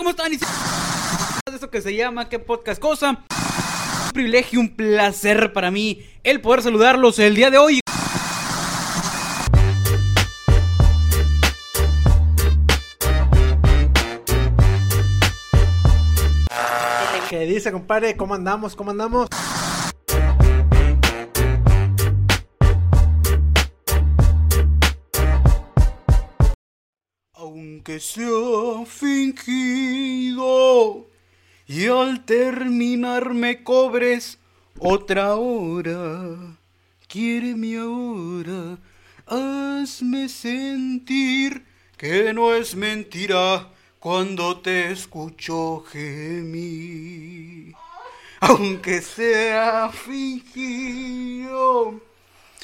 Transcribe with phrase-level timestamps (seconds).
[0.00, 0.32] ¿cómo están?
[0.32, 3.22] Esto que se llama ¿Qué podcast cosa?
[4.06, 7.80] Un privilegio, un placer para mí el poder saludarlos el día de hoy.
[17.28, 18.16] ¿Qué dice, compadre?
[18.16, 18.74] ¿Cómo andamos?
[18.74, 19.28] ¿Cómo andamos?
[27.80, 30.36] Aunque sea fingido
[31.66, 34.38] y al terminar me cobres
[34.78, 36.58] otra hora,
[37.08, 38.78] quiéreme ahora,
[39.24, 41.64] hazme sentir
[41.96, 47.74] que no es mentira cuando te escucho gemir.
[48.40, 51.30] Aunque sea fingido.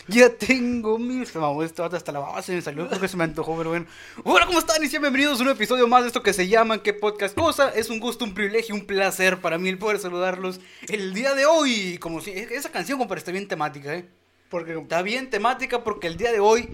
[0.09, 1.33] Ya tengo mis...
[1.35, 3.87] Vamos, esto hasta la base me salió porque se me antojó, pero bueno.
[4.23, 4.83] Hola, ¿cómo están?
[4.85, 7.71] Y sean bienvenidos a un episodio más de esto que se llama ¿Qué podcast cosa?
[7.71, 11.47] Es un gusto, un privilegio, un placer para mí el poder saludarlos el día de
[11.47, 11.99] hoy.
[11.99, 12.31] Como si...
[12.31, 14.05] Esa canción, compadre, está bien temática, ¿eh?
[14.49, 16.69] Porque Está bien temática porque el día de hoy...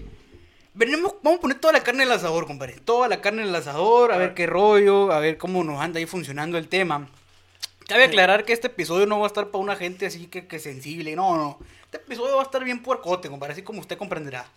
[0.75, 2.75] Venimos, vamos a poner toda la carne en el asador, compadre.
[2.85, 5.97] Toda la carne en el asador, a ver qué rollo, a ver cómo nos anda
[5.99, 7.07] ahí funcionando el tema.
[7.87, 10.59] Cabe aclarar que este episodio no va a estar para una gente así que, que
[10.59, 11.15] sensible.
[11.15, 11.59] No, no.
[11.93, 14.47] Este episodio va a estar bien puercote, compadre, así como usted comprenderá.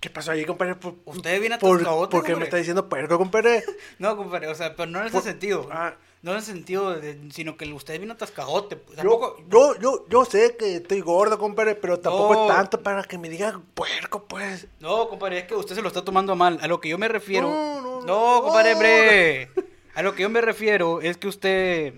[0.00, 0.74] ¿qué pasó ahí, compadre?
[0.74, 3.62] ¿Por, Usted viene por, atascadote, ¿por qué me está diciendo puerco, compadre?
[3.98, 5.68] No, compadre, o sea, pero no en ese Por- sentido.
[5.70, 5.94] ah.
[6.22, 8.76] No en ese sentido, de- sino que usted viene atascadote.
[8.76, 9.36] Pues, Yo, tampoco...
[9.50, 12.48] yo, yo, yo sé que estoy gordo, compadre, pero tampoco No.
[12.48, 14.66] es tanto para que me diga puerco, pues.
[14.80, 16.58] No, compadre, es que usted se lo está tomando mal.
[16.62, 17.48] A lo que yo me refiero.
[17.50, 18.42] No, no, No, no.
[18.44, 19.50] compadre, hombre.
[19.94, 21.94] A lo que yo me refiero es que usted,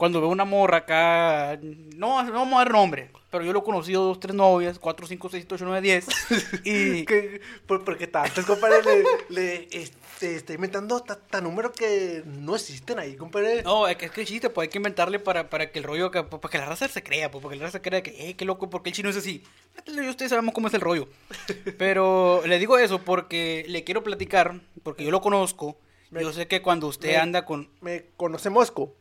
[0.00, 1.58] cuando ve una morra acá.
[1.62, 3.10] No, no vamos a dar nombre.
[3.30, 6.06] Pero yo lo he conocido dos, tres novias, cuatro, cinco, seis, siete, ocho, nueve, diez.
[6.64, 7.04] Y.
[7.04, 7.42] ¿Qué?
[7.66, 8.80] ¿Por, por qué tantos, compadre?
[9.28, 13.62] le, le este, está inventando hasta números que no existen ahí, compadre.
[13.62, 16.10] No, es que, es que chiste, pues hay que inventarle para, para que el rollo,
[16.10, 18.46] que- para que la raza se crea, pues, porque la raza crea que, eh, qué
[18.46, 19.44] loco, porque el chino es así.
[19.86, 21.08] Yo ustedes sabemos cómo es el rollo.
[21.78, 25.76] Pero le digo eso porque le quiero platicar, porque yo lo conozco.
[26.10, 27.68] Me- yo sé que cuando usted me- anda con...
[27.82, 28.96] Me conoce Mosco.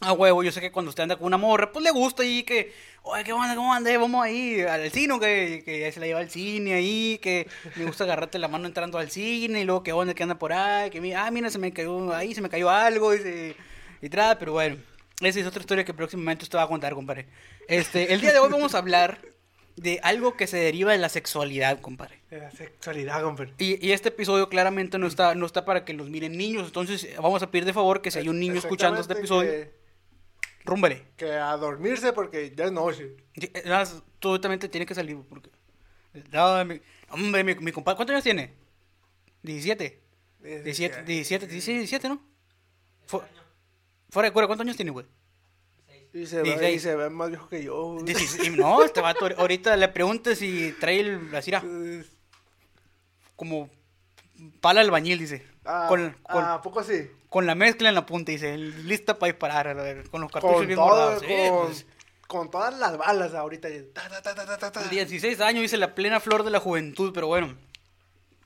[0.00, 2.42] Ah, huevo, yo sé que cuando usted anda con una morra, pues le gusta y
[2.42, 2.72] que,
[3.02, 3.54] oye, ¿qué onda?
[3.54, 3.96] ¿Cómo anda?
[3.98, 7.46] Vamos ahí al cine, que, que se la lleva al cine ahí, que
[7.76, 10.54] me gusta agarrarte la mano entrando al cine y luego qué onda, que anda por
[10.54, 13.56] ahí, que mira, ah, mira, se me cayó ahí, se me cayó algo y, se-
[14.00, 14.78] y tra, pero bueno,
[15.20, 17.26] esa es otra historia que próximamente usted va a contar, compadre.
[17.68, 19.20] Este, el día de hoy vamos a hablar
[19.76, 22.20] de algo que se deriva de la sexualidad, compadre.
[22.30, 23.52] De la sexualidad, compadre.
[23.58, 27.06] Y, y este episodio claramente no está, no está para que los miren niños, entonces
[27.20, 29.50] vamos a pedir de favor que si hay un niño escuchando este episodio,
[30.64, 31.06] rúmbale.
[31.16, 33.16] Que, a dormirse porque ya es noche.
[33.34, 35.50] Sí, más, tú totalmente tienes que salir porque...
[36.32, 38.54] No, mi, hombre, mi, mi compadre, ¿cuántos años tiene?
[39.42, 40.00] 17.
[40.42, 42.20] 17, 17, 17, 17, ¿no?
[43.06, 43.22] Fu-
[44.10, 45.06] Fuera de cura, ¿cuántos años tiene, güey?
[46.12, 46.74] Y se, ve, 16.
[46.76, 47.98] y se ve más viejo que yo.
[48.02, 48.48] 16.
[48.48, 51.62] Y No, este vato, ahorita le preguntas si trae el, la cira
[53.36, 53.70] como
[54.60, 55.46] pala albañil, dice.
[55.64, 57.08] ah, con, con, ah, ¿a poco así?
[57.30, 58.58] Con la mezcla en la punta, dice.
[58.58, 61.22] Lista para disparar, a ver, con los cartuchos Con, bien todo, guardados.
[61.22, 61.86] Sí, con, pues.
[62.26, 63.68] con todas las balas ahorita.
[63.94, 64.88] Ta, ta, ta, ta, ta, ta.
[64.88, 67.56] 16 años, dice la plena flor de la juventud, pero bueno.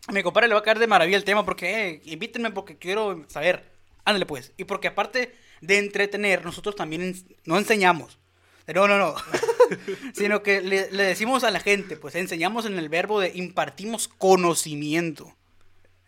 [0.07, 2.77] A mi compadre le va a caer de maravilla el tema porque, eh, invítenme porque
[2.77, 3.73] quiero saber.
[4.05, 4.53] Ándale pues.
[4.59, 7.15] Y porque aparte de entretener, nosotros también
[7.47, 8.19] no enseñamos.
[8.67, 9.15] No, no, no.
[10.15, 14.09] Sino que le, le decimos a la gente, pues enseñamos en el verbo de impartimos
[14.09, 15.35] conocimiento.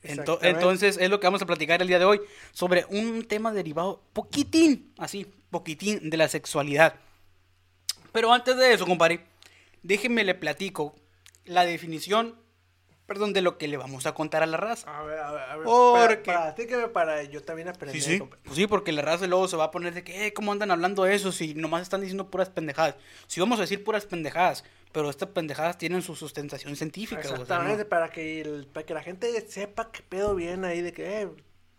[0.09, 2.21] Ento- entonces es lo que vamos a platicar el día de hoy
[2.53, 6.95] sobre un tema derivado poquitín, así, poquitín de la sexualidad.
[8.13, 9.25] Pero antes de eso, compadre,
[9.83, 10.95] déjenme le platico
[11.45, 12.35] la definición,
[13.07, 14.99] perdón, de lo que le vamos a contar a la raza.
[14.99, 15.65] A ver, a ver, a ver.
[15.65, 18.01] Porque- Para, para para yo también aprender.
[18.01, 18.23] Sí, sí.
[18.45, 20.71] Pues sí, porque la raza luego se va a poner de que, eh, ¿cómo andan
[20.71, 22.97] hablando de eso si nomás están diciendo puras pendejadas?
[23.27, 24.65] Sí, vamos a decir puras pendejadas,
[24.97, 27.21] pero estas pendejadas tienen su sustentación científica.
[27.21, 27.89] o sea, Exactamente, ¿no?
[27.91, 31.29] para, que el- para que la gente sepa que pedo bien ahí de que eh,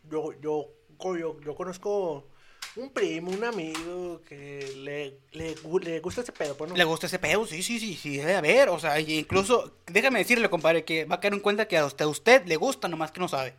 [0.08, 0.70] yo, yo,
[1.18, 2.28] yo, yo conozco
[2.76, 6.78] un primo, un amigo que le, le, le gusta ese pedo, pues no.
[6.78, 7.48] ¿Le gusta ese pedo?
[7.48, 8.70] Sí, sí, sí, sí, debe haber.
[8.70, 12.06] O sea, incluso, déjame decirle, compadre, que va a caer en cuenta que a usted,
[12.06, 13.56] a usted le gusta, nomás que no sabe.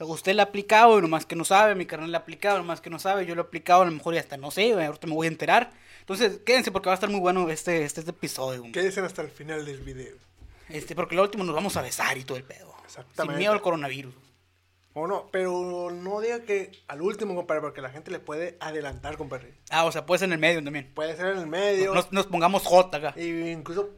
[0.00, 2.58] A Usted le ha aplicado y nomás que no sabe, mi carnal le ha aplicado,
[2.58, 4.72] nomás que no sabe, yo lo he aplicado, a lo mejor y hasta no sé,
[4.72, 5.85] ahorita me voy a enterar.
[6.08, 8.62] Entonces, quédense porque va a estar muy bueno este, este, este episodio.
[8.72, 10.14] ¿Qué dicen hasta el final del video?
[10.68, 12.72] Este, porque lo último nos vamos a besar y todo el pedo.
[12.86, 13.38] Sin Exactamente.
[13.40, 14.14] miedo al coronavirus.
[14.94, 19.16] O no, pero no diga que al último, compadre, porque la gente le puede adelantar,
[19.16, 19.54] compadre.
[19.70, 20.92] Ah, o sea, puede ser en el medio también.
[20.94, 23.20] Puede ser en el medio, Nos, nos pongamos J acá.
[23.20, 23.90] y incluso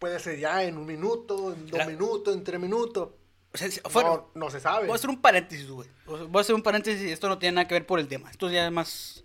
[0.00, 3.10] puede ser ya en un minuto, en dos minutos, en tres minutos.
[3.52, 3.56] O
[3.90, 4.86] sea, No, no se sabe.
[4.86, 5.88] Voy a hacer un paréntesis, güey.
[6.04, 8.28] Voy a hacer un paréntesis y esto no tiene nada que ver por el tema.
[8.30, 9.21] Esto ya es más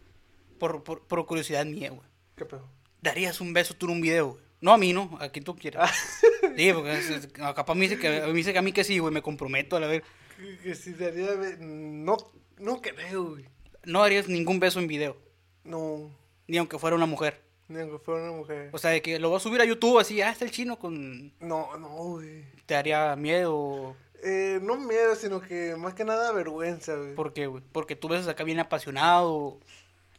[0.57, 2.07] por, por, por curiosidad mía, güey.
[2.36, 2.68] ¿Qué pedo?
[3.01, 4.44] ¿Darías un beso tú en un video, güey?
[4.59, 5.18] No a mí, ¿no?
[5.21, 5.89] A quien tú quieras.
[5.92, 5.94] Ah.
[6.57, 7.00] Sí, porque
[7.36, 9.13] capaz me dice, que, me dice que a mí que sí, güey.
[9.13, 10.04] Me comprometo a la ver.
[10.38, 11.27] Que, que si daría...
[11.59, 12.18] No,
[12.57, 13.45] no creo, güey.
[13.86, 15.18] No darías ningún beso en video.
[15.63, 16.09] No,
[16.48, 17.39] Ni aunque fuera una mujer.
[17.68, 18.69] ni aunque fuera una mujer.
[18.74, 20.80] O sea, de que lo voy a subir a YouTube así, ah, está el chino
[20.80, 21.31] con...
[21.39, 22.44] No, no, güey.
[22.65, 23.95] ¿Te daría miedo?
[24.24, 27.13] Eh, no miedo, sino que más que nada vergüenza, güey.
[27.13, 27.63] ¿Por qué, güey?
[27.71, 29.59] Porque tú besas acá bien apasionado,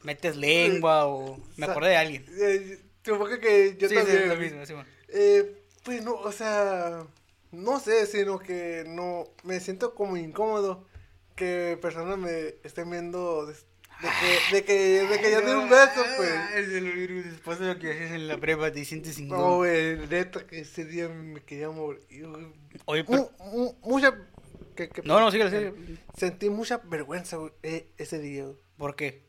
[0.02, 1.38] metes lengua o...
[1.56, 2.24] Me acordé de alguien.
[2.40, 4.22] Eh, supongo que yo sí, sí, también.
[4.22, 4.88] es lo mismo, sí, bueno.
[5.08, 7.04] Eh, pues no, o sea,
[7.52, 10.86] no sé, sino que no, me siento como incómodo
[11.34, 14.74] que personas me estén viendo de, de que, de que,
[15.08, 16.30] de que yo di un beso, pues.
[16.54, 19.56] Es lo- Después de lo que haces en la prepa, te sientes No, incómodo.
[19.58, 22.02] güey, neta que ese día me quería morir.
[22.86, 24.14] Oye, pero- Mu- mu- mucha,
[24.76, 25.98] que, que- No, no, síguele, síguele.
[26.16, 28.46] Sentí mucha vergüenza, güey, eh, ese día.
[28.76, 29.26] ¿Por qué?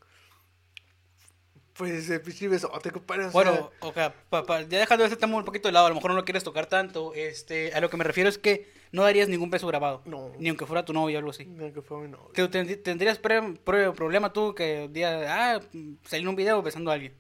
[1.79, 5.15] Pues ese pinche besote, compadre, o Bueno, sea, o sea, pa- pa- ya dejando este
[5.15, 7.13] tema un poquito de lado, a lo mejor no lo quieres tocar tanto.
[7.15, 10.01] Este, a lo que me refiero es que no darías ningún beso grabado.
[10.03, 10.29] No.
[10.37, 11.45] Ni aunque fuera tu novio o algo así.
[11.45, 12.31] ni que fue mi novio.
[12.33, 15.61] ¿Te- te- ¿Tendrías pre- pre- problema tú que un día, ah,
[16.03, 17.13] salí en un video besando a alguien?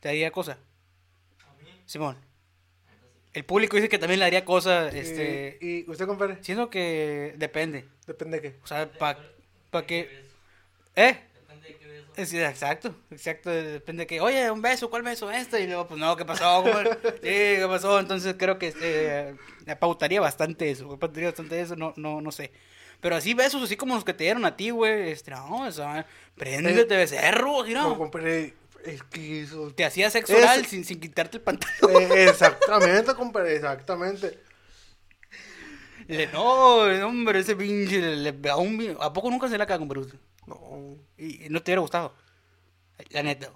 [0.00, 0.58] ¿Te daría cosa?
[1.86, 2.18] Simón.
[3.32, 5.56] El público dice que también le daría cosa, este...
[5.62, 6.38] ¿Y, y usted, compadre?
[6.44, 7.86] Siento que depende.
[8.06, 8.58] Depende de qué.
[8.62, 9.18] O sea, para
[9.70, 10.24] pa que...
[10.94, 11.18] ¿Eh?
[12.16, 13.50] Sí, exacto, exacto.
[13.50, 15.30] Depende de que, oye, un beso, ¿cuál beso?
[15.30, 15.60] Este.
[15.62, 16.62] Y luego, pues no, ¿qué pasó?
[16.62, 16.90] compadre?
[17.02, 17.98] Sí, ¿qué pasó?
[17.98, 19.34] Entonces creo que eh,
[19.66, 20.86] me pautaría bastante eso.
[20.88, 22.52] me Pautaría bastante eso, no, no, no sé.
[23.00, 25.10] Pero así besos, así como los que te dieron a ti, güey.
[25.10, 26.06] Este, no, o sea,
[26.36, 29.70] préndete, becerro, así, No, compadre, es que eso...
[29.74, 32.02] Te hacía sexo Es- oral sin, sin quitarte el pantalón.
[32.12, 34.38] Eh, exactamente, compadre, exactamente.
[36.06, 36.76] Le- no,
[37.06, 38.00] hombre, ese pinche.
[38.16, 40.02] le- a, un- ¿A poco nunca se la caga, compadre?
[40.46, 42.14] No, Y no te hubiera gustado.
[43.10, 43.50] La neta.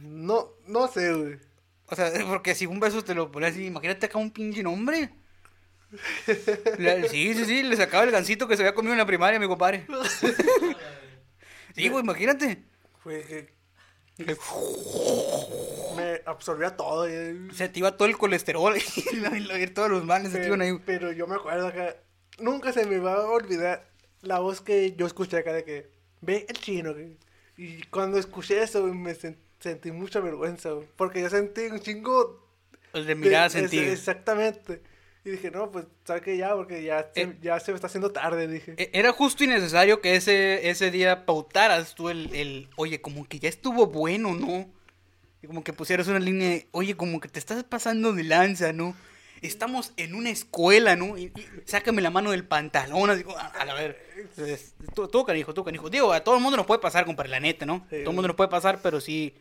[0.00, 1.38] no, no sé, güey.
[1.86, 5.10] O sea, porque si un beso te lo pones así, imagínate acá un pinche nombre.
[7.10, 9.46] Sí, sí, sí, le sacaba el gancito que se había comido en la primaria, mi
[9.46, 9.86] compadre.
[11.74, 12.62] Sí, güey, imagínate.
[13.02, 14.36] Fue que
[15.96, 17.08] me absorbía todo.
[17.08, 18.76] y- Se te iba todo el colesterol
[19.58, 20.82] y todos los males se te pero, iban ahí.
[20.84, 21.96] pero yo me acuerdo que
[22.38, 23.88] nunca se me va a olvidar
[24.22, 25.90] la voz que yo escuché acá de que
[26.20, 26.92] ve el chino.
[26.94, 27.16] güey".
[27.56, 32.40] Y cuando escuché eso, me sen- sentí mucha vergüenza, porque yo sentí un chingo
[32.92, 33.82] El de mirada sentida.
[33.92, 34.80] Exactamente.
[35.24, 36.36] Y dije, no, pues, ¿sabes qué?
[36.36, 37.36] Ya, porque ya, se, Eh.
[37.40, 38.74] ya se me está haciendo tarde, dije.
[38.76, 43.28] E- Era justo y necesario que ese, ese día pautaras tú el, el, oye, como
[43.28, 44.68] que ya estuvo bueno, ¿no?
[45.40, 48.72] Y como que pusieras una línea de, oye, como que te estás pasando de lanza,
[48.72, 48.96] ¿no?
[49.42, 51.18] Estamos en una escuela, ¿no?
[51.18, 53.24] Y, y sácame la mano del pantalón, así,
[53.58, 54.00] a, la ver.
[54.94, 55.90] Tú, tú, canijo, tú, canijo.
[55.90, 57.84] Digo, a todo el mundo nos puede pasar, compadre, la neta, ¿no?
[57.90, 57.98] Sí.
[57.98, 59.34] todo el mundo nos puede pasar, pero sí.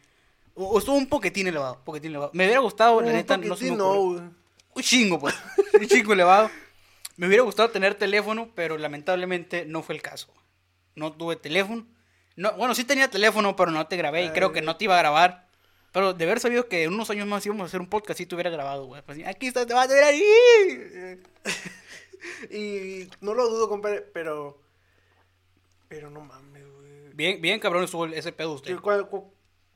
[0.56, 2.31] O, estuvo un poquitín elevado, un poquitín elevado.
[2.33, 4.21] Me hubiera gustado, la neta, no se me güey.
[4.74, 5.36] Un chingo, pues.
[5.80, 6.50] Un chingo elevado.
[7.18, 10.33] Me hubiera gustado tener teléfono, pero lamentablemente no fue el caso.
[10.95, 11.86] No tuve teléfono.
[12.36, 14.95] No, bueno, sí tenía teléfono, pero no te grabé y creo que no te iba
[14.95, 15.48] a grabar.
[15.91, 18.25] Pero de haber sabido que en unos años más íbamos a hacer un podcast, sí
[18.25, 19.01] te hubiera grabado, güey.
[19.01, 20.23] Pues, aquí está, te vas a ver ahí.
[22.51, 24.60] Y no lo dudo, compadre, pero.
[25.88, 27.13] Pero no mames, güey.
[27.13, 28.71] Bien, bien cabrón estuvo ese pedo usted.
[28.71, 29.33] Yo cua- cu-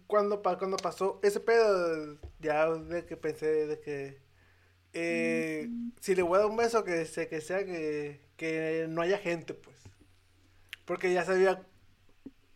[0.07, 4.19] cuando, cuando pasó ese pedo, ya de que pensé de que.
[4.93, 5.67] eh,
[5.99, 9.17] si le voy a dar un beso, que, se, que sea que, que no haya
[9.17, 9.75] gente, pues.
[10.85, 11.63] Porque ya sabía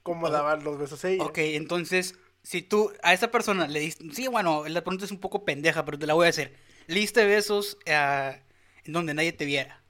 [0.04, 1.24] cómo daban los besos ella.
[1.24, 2.14] Ok, entonces,
[2.50, 4.04] si tú a esa persona le diste.
[4.12, 6.56] Sí, bueno, la pregunta es un poco pendeja, pero te la voy a hacer.
[6.88, 8.38] Le diste besos ah,
[8.86, 9.84] en donde nadie te viera.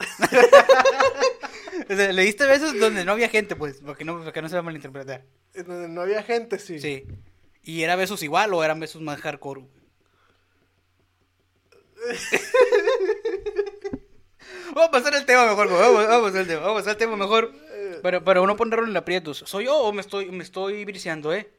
[1.90, 4.56] O sea, le diste besos donde no había gente, pues, porque no, porque no se
[4.56, 5.24] va a malinterpretar.
[5.54, 6.78] En donde no había gente, sí.
[6.80, 7.06] Sí.
[7.62, 9.64] ¿Y era besos igual o eran besos más hardcore?
[14.74, 16.92] vamos a pasar el tema mejor, vamos, vamos a pasar el tema, vamos a pasar
[16.92, 17.54] el tema mejor.
[18.02, 19.44] Pero, pero no ponerlo en aprietos.
[19.46, 21.50] ¿Soy yo o me estoy, me estoy briseando, eh?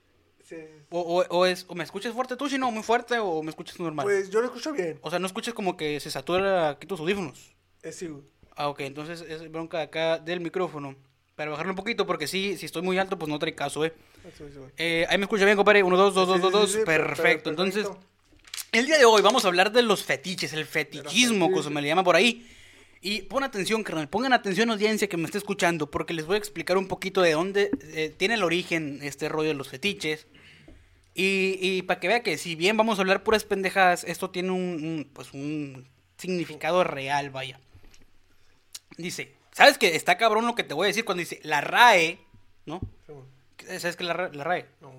[0.44, 0.58] Sí.
[0.90, 3.50] O, o, o es, o me escuchas fuerte tú, si no, muy fuerte, o me
[3.50, 4.04] escuchas normal.
[4.04, 5.00] Pues yo lo escucho bien.
[5.02, 7.54] O sea, no escuchas como que se satura aquí tus audífonos.
[7.84, 8.24] Eh, sí, güey.
[8.56, 10.96] Ah, ok, entonces es bronca de acá del micrófono.
[11.36, 13.94] Para bajarlo un poquito, porque sí, si estoy muy alto, pues no trae caso, eh.
[14.38, 14.60] Sí, sí.
[14.78, 15.84] Eh, ahí me escucha bien, compadre.
[15.84, 16.76] Uno, dos, dos, dos, dos, dos.
[16.84, 17.50] perfecto.
[17.50, 17.88] Entonces,
[18.74, 21.82] el día de hoy vamos a hablar de los fetiches, el fetichismo, como se me
[21.82, 22.46] le llama por ahí.
[23.02, 26.38] Y pon atención, carnal, pongan atención audiencia que me está escuchando, porque les voy a
[26.40, 30.28] explicar un poquito de dónde eh, tiene el origen este rollo de los fetiches.
[31.14, 34.52] Y, y para que vea que si bien vamos a hablar puras pendejadas, esto tiene
[34.52, 35.88] un, un, pues un
[36.18, 37.60] significado real, vaya.
[38.98, 42.20] Dice, ¿sabes que está cabrón lo que te voy a decir cuando dice la RAE,
[42.66, 42.82] ¿no?
[43.66, 44.66] ¿Sabes qué es la, Ra- la RAE?
[44.82, 44.92] No.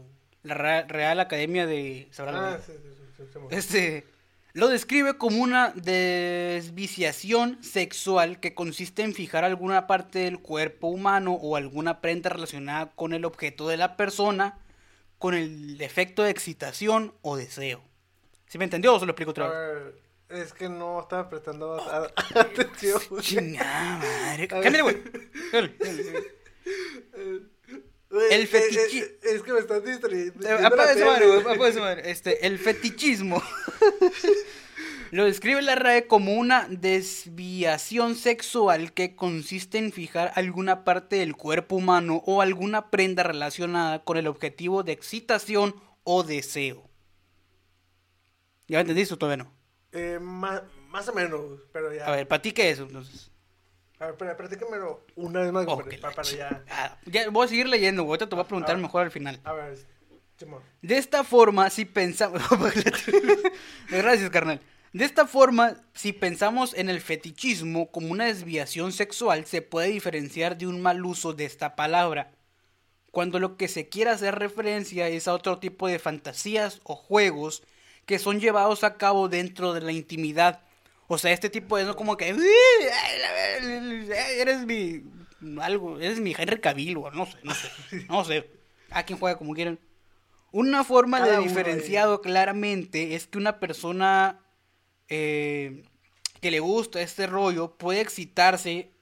[0.43, 0.55] La
[0.85, 2.09] Real Academia de...
[2.13, 3.25] ¿sabrá Ah, sí, sí.
[3.51, 4.07] Este
[4.53, 11.35] lo describe como una desviciación sexual que consiste en fijar alguna parte del cuerpo humano
[11.35, 14.59] o alguna prenda relacionada con el objeto de la persona
[15.19, 17.83] con el efecto de excitación o deseo.
[18.47, 19.95] ¿Sí me entendió o se lo explico otra vez?
[20.31, 23.01] es que no estaba prestando a- atención.
[23.21, 24.49] Chingada madre.
[24.49, 24.97] Cámbiale, güey.
[28.11, 30.47] El eh, fetichi- eh, Es que me estás distrayendo.
[30.49, 32.03] Eh.
[32.05, 33.41] Este, el fetichismo
[35.13, 41.37] lo describe la RAE como una desviación sexual que consiste en fijar alguna parte del
[41.37, 46.89] cuerpo humano o alguna prenda relacionada con el objetivo de excitación o deseo.
[48.67, 49.53] ¿Ya entendiste o todavía no?
[49.93, 52.07] Eh, más, más o menos, pero ya.
[52.07, 53.31] A ver, ¿para ti qué es eso entonces?
[54.01, 57.31] A ver, espera, platícamelo una vez más, Oh, para, la para ya.
[57.31, 58.13] Voy a seguir leyendo, güey.
[58.15, 59.39] Ahorita te voy a preguntar mejor al final.
[59.45, 59.79] A ver,
[60.39, 60.63] Simón.
[60.81, 62.43] De esta forma, si pensamos...
[63.91, 64.61] Gracias, carnal.
[64.95, 70.57] De esta forma, si pensamos en el fetichismo como una desviación sexual, se puede diferenciar
[70.57, 72.33] de un mal uso de esta palabra.
[73.11, 77.63] Cuando lo que se quiere hacer referencia es a otro tipo de fantasías o juegos
[78.07, 80.63] que son llevados a cabo dentro de la intimidad.
[81.13, 82.29] O sea, este tipo de no como que
[84.39, 85.03] eres mi
[85.61, 87.69] algo, eres mi Henry Cavill, o no sé, no sé,
[88.09, 88.49] no sé.
[88.91, 89.81] A quien juega como quieran.
[90.53, 94.39] Una forma Cada de diferenciado claramente es que una persona
[95.09, 95.83] eh,
[96.41, 98.93] que le gusta este rollo puede excitarse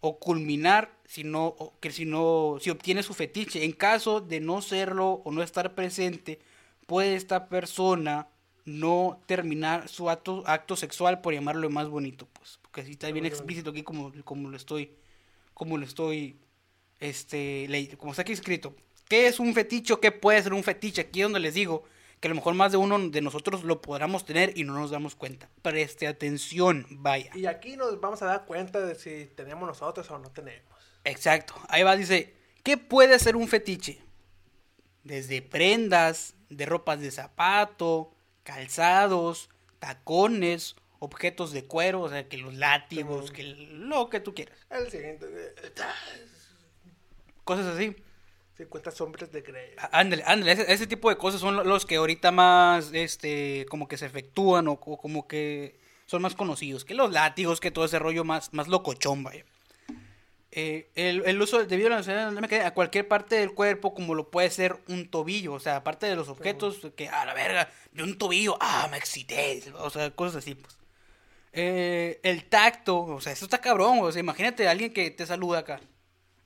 [0.00, 3.62] o culminar si no, que si no, si obtiene su fetiche.
[3.62, 6.40] En caso de no serlo o no estar presente,
[6.88, 8.26] puede esta persona
[8.64, 13.26] no terminar su acto, acto sexual por llamarlo más bonito, pues, porque así está bien
[13.26, 14.92] explícito aquí como, como lo estoy,
[15.54, 16.36] como lo estoy,
[17.00, 18.74] este, le- como está aquí escrito.
[19.08, 21.02] ¿Qué es un fetiche o qué puede ser un fetiche?
[21.02, 21.84] Aquí es donde les digo
[22.20, 24.90] que a lo mejor más de uno de nosotros lo podamos tener y no nos
[24.92, 25.50] damos cuenta.
[25.60, 27.32] Preste atención, vaya.
[27.34, 30.70] Y aquí nos vamos a dar cuenta de si tenemos nosotros o no tenemos.
[31.04, 31.54] Exacto.
[31.68, 34.00] Ahí va, dice, ¿qué puede ser un fetiche?
[35.02, 42.54] Desde prendas, de ropas de zapato, calzados, tacones, objetos de cuero, o sea, que los
[42.54, 44.58] látigos, que lo que tú quieras.
[44.70, 45.26] El siguiente.
[45.28, 45.72] eh,
[47.44, 47.96] Cosas así.
[48.56, 49.70] 50 sombras de Grey.
[49.78, 53.66] Á- Ándale, ándale, ese, ese tipo de cosas son lo- los que ahorita más, este,
[53.68, 57.70] como que se efectúan o, o como que son más conocidos, que los látigos, que
[57.70, 59.44] todo ese rollo más, más locochón, vaya.
[60.54, 64.50] Eh, el, el uso debido a la a cualquier parte del cuerpo, como lo puede
[64.50, 68.18] ser un tobillo, o sea, aparte de los objetos, que a la verga, de un
[68.18, 70.76] tobillo, ah, me excité, o sea, cosas así, pues.
[71.54, 75.26] Eh, el tacto, o sea, eso está cabrón, o sea, imagínate a alguien que te
[75.26, 75.80] saluda acá.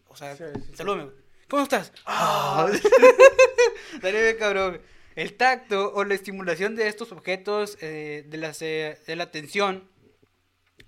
[0.08, 0.44] O sea, Sí,
[0.75, 1.10] salúdame.
[1.48, 1.92] ¿Cómo estás?
[2.06, 2.68] Ah.
[4.02, 4.80] Bien cabrón.
[5.14, 9.88] El tacto o la estimulación de estos objetos eh, de, las, eh, de la atención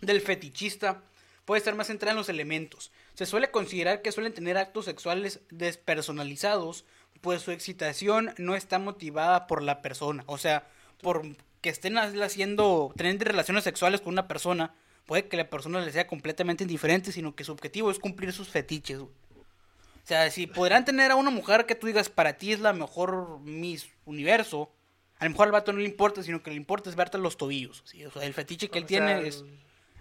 [0.00, 1.02] del fetichista
[1.44, 2.92] puede estar más centrada en los elementos.
[3.18, 6.84] Se suele considerar que suelen tener actos sexuales despersonalizados,
[7.20, 10.22] pues su excitación no está motivada por la persona.
[10.26, 10.68] O sea,
[11.02, 11.22] por
[11.60, 14.72] que estén haciendo, teniendo relaciones sexuales con una persona,
[15.04, 18.50] puede que la persona le sea completamente indiferente, sino que su objetivo es cumplir sus
[18.50, 19.00] fetiches.
[19.00, 19.10] güey.
[19.10, 22.72] O sea, si podrán tener a una mujer que tú digas para ti es la
[22.72, 24.70] mejor Miss Universo,
[25.18, 27.37] a lo mejor al vato no le importa, sino que le importa es verte los
[27.37, 27.82] tobillos.
[27.84, 28.06] ¿sí?
[28.06, 29.44] O sea, el fetiche que él O tiene sea, es.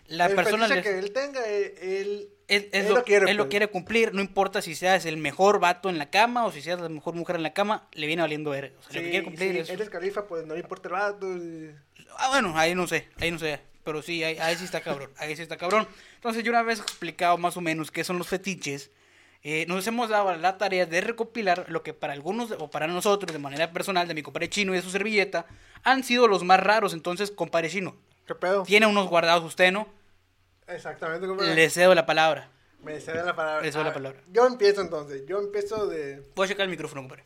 [0.05, 3.29] La el persona fetiche que él tenga, eh, él, él, es él lo, lo quiere,
[3.31, 3.49] él lo pues.
[3.51, 6.79] quiere cumplir, no importa si seas el mejor vato en la cama o si seas
[6.79, 8.73] la mejor mujer en la cama, le viene valiendo ver.
[8.79, 10.87] O sea, lo que Sí, quiere cumplir sí, es- eres califa, pues no le importa
[10.89, 11.27] el vato.
[11.37, 11.71] y-
[12.17, 13.59] Ah, bueno, ahí no sé, ahí no sé.
[13.83, 15.87] Pero sí, ahí, ahí sí está cabrón, ahí sí está cabrón.
[16.15, 18.91] Entonces, yo una vez explicado más o menos qué son los fetiches,
[19.43, 23.31] eh, nos hemos dado la tarea de recopilar lo que para algunos o para nosotros,
[23.31, 25.45] de manera personal, de mi compadre chino y de su servilleta,
[25.83, 26.91] han sido los más raros.
[26.93, 28.63] Entonces, compadre chino, ¿Qué pedo?
[28.63, 29.87] tiene unos guardados usted, ¿no?
[30.67, 31.55] Exactamente, compadre.
[31.55, 32.49] Le cedo la palabra.
[32.83, 33.61] Me cede la palabra.
[33.61, 34.21] Le cedo la Ah, palabra.
[34.31, 35.23] Yo empiezo entonces.
[35.25, 36.23] Yo empiezo de.
[36.35, 37.23] Voy a checar el micrófono, compadre.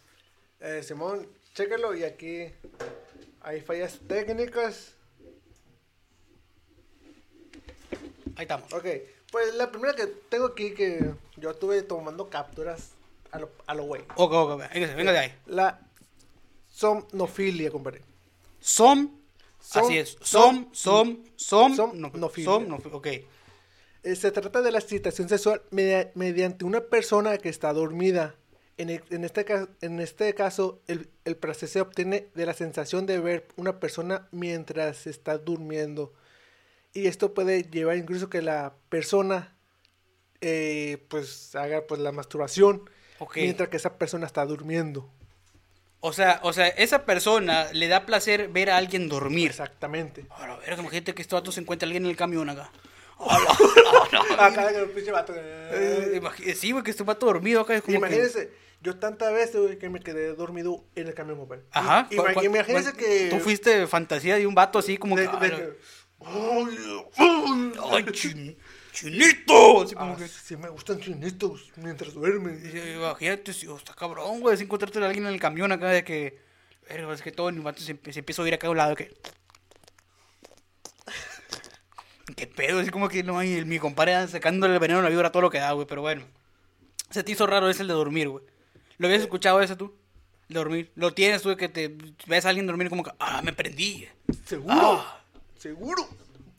[0.59, 2.51] eh, Simón, chécalo y aquí
[3.41, 4.93] hay fallas técnicas.
[8.35, 8.71] Ahí estamos.
[8.73, 8.85] Ok,
[9.31, 12.91] pues la primera que tengo aquí que yo estuve tomando capturas
[13.31, 14.01] a lo, a lo güey.
[14.15, 14.73] Ok, ok, ok.
[14.73, 15.35] Véngase, venga de ahí.
[15.47, 15.79] La
[16.69, 18.01] somnofilia, compadre.
[18.59, 19.20] Som,
[19.61, 20.17] Som- así es.
[20.21, 22.49] Som, som, som, som- no, nofilia.
[22.51, 23.07] som, nofi- ok.
[24.03, 28.35] Eh, se trata de la excitación sexual media- mediante una persona que está dormida.
[28.77, 29.45] En, e- en este,
[29.81, 34.27] en este caso, el, el placer se obtiene de la sensación de ver una persona
[34.31, 36.13] mientras está durmiendo.
[36.93, 39.55] Y esto puede llevar incluso que la persona
[40.41, 42.89] eh, pues haga pues la masturbación
[43.43, 45.09] mientras que esa persona está durmiendo.
[46.03, 49.51] O sea, o sea, esa persona le da placer ver a alguien dormir.
[49.51, 50.25] Exactamente.
[50.31, 52.71] Ahora, ver, imagínate que este vato se encuentra alguien en el camión acá.
[54.39, 55.33] Acá el pinche vato.
[55.37, 57.97] Eh, imagi- sí, güey, que este vato dormido acá es como que...
[58.07, 61.63] Imagínense, yo tantas veces güey, que me quedé dormido en el camión, compadre.
[61.71, 62.07] Ajá.
[62.09, 63.27] Y- ¿cuál- ima- cuál- Imagínense cuál- que.
[63.29, 65.37] Tú fuiste fantasía de un vato así como de- que...
[65.37, 65.73] de
[66.19, 66.71] "Ah.
[68.93, 69.83] ¡Ay, chin- chinito!
[69.83, 70.27] Así como Ah, que...
[70.27, 72.59] sí me gustan chinitos mientras duermen.
[72.63, 75.89] Eh, Imagínate, si, oh, está cabrón, güey, si encontrarte a alguien en el camión acá
[75.89, 76.39] de que...
[76.87, 79.15] Pero es que todo el se, se empieza a oír acá a un lado que...
[82.35, 82.79] ¿Qué pedo?
[82.79, 83.63] Así como que no hay...
[83.65, 86.01] Mi compadre sacándole el veneno a la vibra a todo lo que da, güey, pero
[86.01, 86.23] bueno.
[87.09, 88.43] Se te hizo raro ese el de dormir, güey.
[88.97, 89.95] ¿Lo habías escuchado ese tú?
[90.49, 90.91] El de dormir.
[90.95, 91.95] ¿Lo tienes tú de que te
[92.27, 93.11] ves a alguien dormir como que...
[93.19, 94.07] Ah, me prendí.
[94.45, 94.73] ¿Seguro?
[94.75, 95.21] Ah.
[95.57, 96.07] ¿Seguro?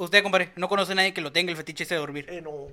[0.05, 2.27] Usted, compadre, no conoce a nadie que lo tenga el fetiche ese de dormir.
[2.29, 2.69] Eh, no.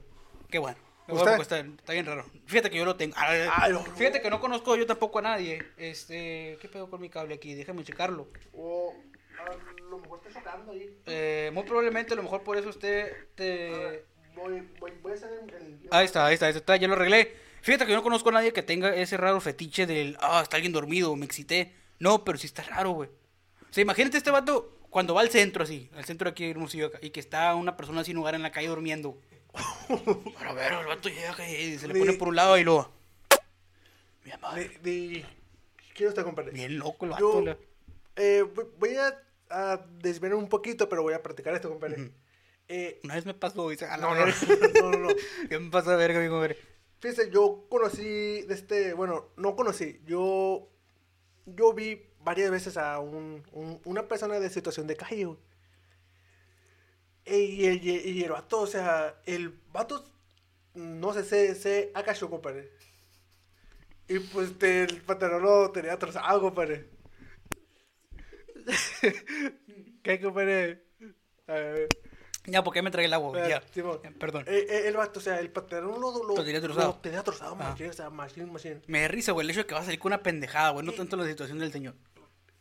[0.50, 0.78] Qué bueno.
[1.08, 1.40] ¿Usted?
[1.40, 2.26] está, está bien raro.
[2.46, 3.16] Fíjate que yo lo tengo.
[3.18, 3.96] Ah, Ay, no, no.
[3.96, 5.64] Fíjate que no conozco yo tampoco a nadie.
[5.78, 7.56] Este, ¿qué pedo con mi cable aquí?
[7.56, 8.28] Déjame checarlo.
[8.54, 8.94] O
[9.40, 10.98] a lo mejor está chocando ahí.
[11.08, 13.46] Eh, muy probablemente, a lo mejor por eso usted te...
[13.72, 14.06] ver,
[14.36, 17.34] Voy, voy, voy a hacer el- Ahí está, ahí está, ahí está, ya lo arreglé.
[17.62, 20.58] Fíjate que yo no conozco a nadie que tenga ese raro fetiche del, ah, está
[20.58, 21.74] alguien dormido, me excité.
[21.98, 23.10] No, pero sí está raro, güey.
[23.10, 26.88] O sea, imagínate este vato cuando va al centro así, al centro aquí de Hermosillo
[26.88, 29.18] acá, y que está una persona sin hogar en la calle durmiendo.
[29.88, 32.92] Pero a ver, el vato llega y se le pone por un lado y luego...
[34.24, 35.26] Mi madre, De, de...
[35.96, 36.52] Quiero estar, compadre.
[36.52, 37.34] bien loco el vato.
[37.40, 37.58] Yo la-
[38.16, 38.44] eh,
[38.78, 39.18] voy- a,
[39.50, 42.12] a desviar un poquito, pero voy a practicar esto, compadre.
[42.68, 45.10] eh, Una vez me pasó, dice, no, no, no, no, no.
[45.50, 46.58] ¿Qué me pasa, verga, mi compadre?
[47.00, 48.04] Fíjese, yo conocí
[48.44, 50.70] de este, bueno, no conocí, yo,
[51.46, 55.40] yo vi varias veces a un, un- una persona de situación de calle, güey.
[57.26, 60.04] Y el, y, y el vato, o sea, el vato,
[60.74, 62.72] no sé, se, se agachó, compadre.
[64.08, 66.90] Y pues te- el pantalón lo tenía atrasado, compadre.
[70.04, 70.84] ¿Qué, compadre?
[71.48, 71.88] A ver.
[72.46, 73.46] Ya, ¿por qué me tragué el agua?
[73.46, 73.62] Eh, Ya.
[74.04, 74.46] Ya, perdón.
[74.48, 76.88] Eh, eh, el vato, o sea, el pantalón lo, lo, Lo tenía trozado.
[76.88, 77.70] lo tenía trozado, Ah.
[77.70, 78.82] machín, o sea, machín, machín.
[78.88, 80.86] Me da risa, güey, el hecho de que va a salir con una pendejada, güey,
[80.86, 81.94] no tanto la situación del señor.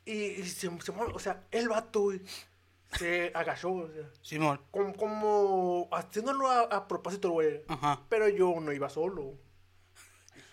[0.09, 2.23] Y, y se, se mueve, o sea, el vato, güey,
[2.99, 4.59] se agachó, o sea, Simón.
[4.71, 7.63] como, como haciéndolo a, a propósito, güey.
[7.69, 8.03] Ajá.
[8.09, 9.35] Pero yo no iba solo.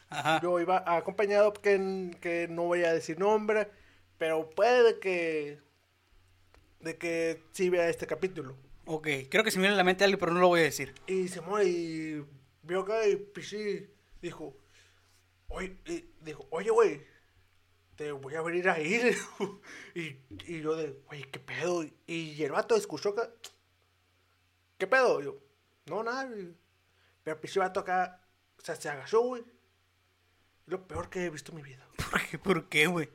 [0.09, 0.41] Ajá.
[0.41, 3.69] Yo iba acompañado, que, que no voy a decir nombre,
[4.17, 5.61] pero puede que,
[6.81, 8.57] de que sí vea este capítulo.
[8.85, 10.63] Ok, creo que se me viene a la mente algo, pero no lo voy a
[10.63, 10.93] decir.
[11.07, 12.25] Y se mueve y
[12.61, 13.87] vio acá y Pichi
[14.21, 14.55] dijo,
[15.47, 17.01] oye, y dijo, oye, güey,
[17.95, 19.15] te voy a venir a ir.
[19.95, 21.84] y, y yo de, güey, ¿qué pedo?
[22.08, 23.21] Y el vato escuchó que,
[24.77, 25.21] ¿qué pedo?
[25.21, 25.38] Y yo,
[25.88, 26.25] no, nada.
[26.25, 26.53] güey".
[27.23, 28.21] Pero Pichi vato acá,
[28.58, 29.43] o sea, se agachó, güey.
[30.67, 31.88] Lo peor que he visto en mi vida.
[32.12, 33.10] ¿Por qué, ¿Por qué, güey?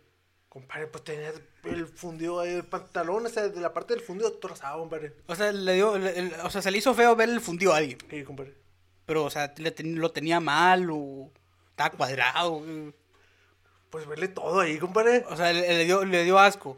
[0.48, 1.32] Compadre, pues tenía
[1.64, 5.14] el fundido ahí, el pantalón, o sea, de la parte del fundido trozado, compadre.
[5.26, 7.72] O sea, le dio, le- el- o sea, se le hizo feo ver el fundido
[7.72, 7.98] a alguien.
[8.10, 8.56] Sí, compadre.
[9.06, 11.30] Pero, o sea, le ten- lo tenía mal o
[11.70, 12.64] estaba cuadrado.
[13.90, 15.24] Pues verle todo ahí, compadre.
[15.28, 16.76] O sea, le, le dio, le dio asco.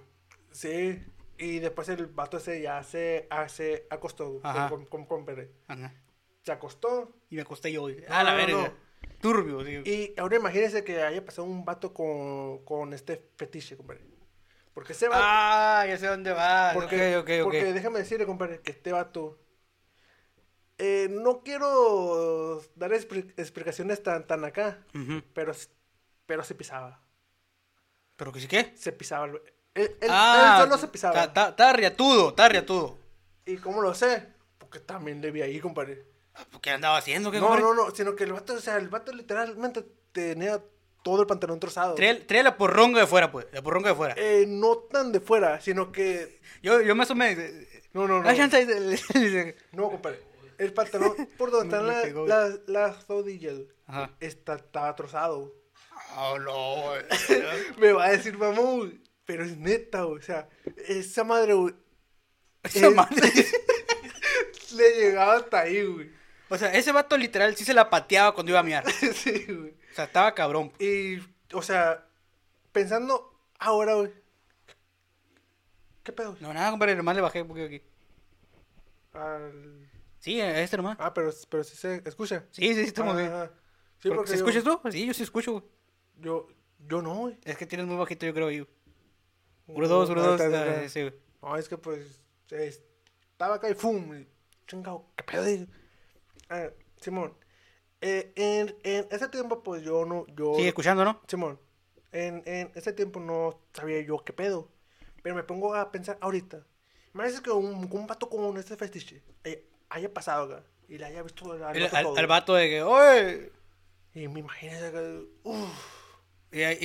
[0.50, 0.98] Sí,
[1.38, 4.68] y después el vato ese ya se, ah, se acostó Ajá.
[4.68, 5.26] con, con, con.
[5.68, 5.94] Ajá.
[6.42, 7.12] Se acostó.
[7.30, 7.86] Y me acosté yo.
[8.08, 8.56] Ah, la no, verga.
[8.62, 8.92] no.
[9.20, 9.82] Turbio, sí.
[9.84, 14.04] Y ahora imagínense que haya pasado un vato con, con este fetiche, compadre.
[14.74, 15.22] Porque ese vato.
[15.24, 16.72] Ah, ya sé dónde va.
[16.74, 17.44] porque, ok, ok, ok.
[17.44, 19.38] porque déjame decirle, compadre, que este vato.
[20.78, 24.84] eh, no quiero dar expli- explicaciones tan, tan acá,
[25.34, 25.52] pero,
[26.32, 26.98] pero se pisaba.
[28.16, 28.72] ¿Pero que sí qué?
[28.74, 29.26] Se pisaba.
[29.26, 29.38] Él,
[29.74, 31.24] él, él ah, solo se pisaba.
[31.24, 32.96] Está está riatudo, está riatudo.
[33.44, 34.28] ¿Y cómo lo sé?
[34.56, 36.06] Porque también le vi ahí, compadre.
[36.62, 37.30] ¿Qué andaba haciendo?
[37.30, 37.64] ¿Qué, No, compadre?
[37.64, 40.58] no, no, sino que el vato, o sea, el vato literalmente tenía
[41.02, 41.96] todo el pantalón trozado.
[41.96, 43.46] Traía la porronga de fuera, pues.
[43.52, 44.14] La porronga de fuera.
[44.16, 46.40] Eh, no tan de fuera, sino que.
[46.62, 47.44] Yo, yo o menos.
[47.92, 48.30] No, no, no.
[49.72, 50.32] No, compadre.
[50.56, 52.26] El pantalón, por donde Me- me están pegó.
[52.26, 54.10] la- las, las rodillas, Ajá.
[54.20, 55.52] está, estaba trozado.
[56.16, 57.02] Oh, no, güey.
[57.78, 60.18] Me va a decir, mamón, güey, pero es neta, güey.
[60.18, 60.48] O sea,
[60.86, 61.74] esa madre, güey,
[62.62, 63.32] Esa madre.
[64.74, 66.10] le llegaba hasta ahí, güey.
[66.48, 68.84] O sea, ese vato literal sí se la pateaba cuando iba a miar.
[69.14, 69.70] sí, güey.
[69.90, 70.72] O sea, estaba cabrón.
[70.78, 71.18] Y,
[71.54, 72.06] o sea,
[72.72, 74.12] pensando ahora, güey.
[76.02, 76.36] ¿Qué pedo?
[76.40, 77.82] No, nada, compadre, nomás le bajé un poquito aquí.
[79.14, 79.88] Al-
[80.18, 80.96] Sí, a este nomás.
[81.00, 82.44] Ah, pero, pero sí se escucha.
[82.52, 83.32] Sí, sí, sí, estamos Ah, bien.
[83.32, 83.50] ah.
[84.00, 84.90] Sí, ¿Porque porque ¿Se yo- escuchas tú?
[84.90, 85.64] Sí, yo sí escucho, güey.
[86.22, 86.48] Yo,
[86.88, 87.38] yo no, güey.
[87.44, 88.66] Es que tienes muy bajito, yo creo, ahí.
[89.66, 90.40] Uno, dos, uno, No, dos.
[91.42, 94.24] No, es que pues estaba acá y ¡fum!
[94.66, 95.66] chingado, ¿qué pedo?
[96.48, 96.68] Ah,
[97.00, 97.34] Simón,
[98.00, 100.54] eh, en, en ese tiempo, pues yo no, yo...
[100.54, 101.20] Sigue escuchando, ¿no?
[101.26, 101.58] Simón,
[102.12, 104.68] en, en ese tiempo no sabía yo qué pedo.
[105.22, 106.58] Pero me pongo a pensar ahorita.
[107.12, 111.04] Me parece que un, un vato con este fetiche eh, haya pasado acá y le
[111.06, 112.16] haya visto al, El- vato al, todo.
[112.16, 113.52] al vato de que, oye.
[114.14, 116.01] Y me imagino que, uff,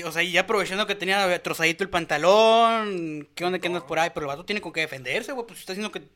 [0.05, 3.99] O sea, y ya aprovechando que tenía trozadito el pantalón, ¿qué onda que andas por
[3.99, 4.09] ahí?
[4.13, 5.45] Pero el vato tiene con qué defenderse, güey.
[5.45, 6.07] Pues está diciendo que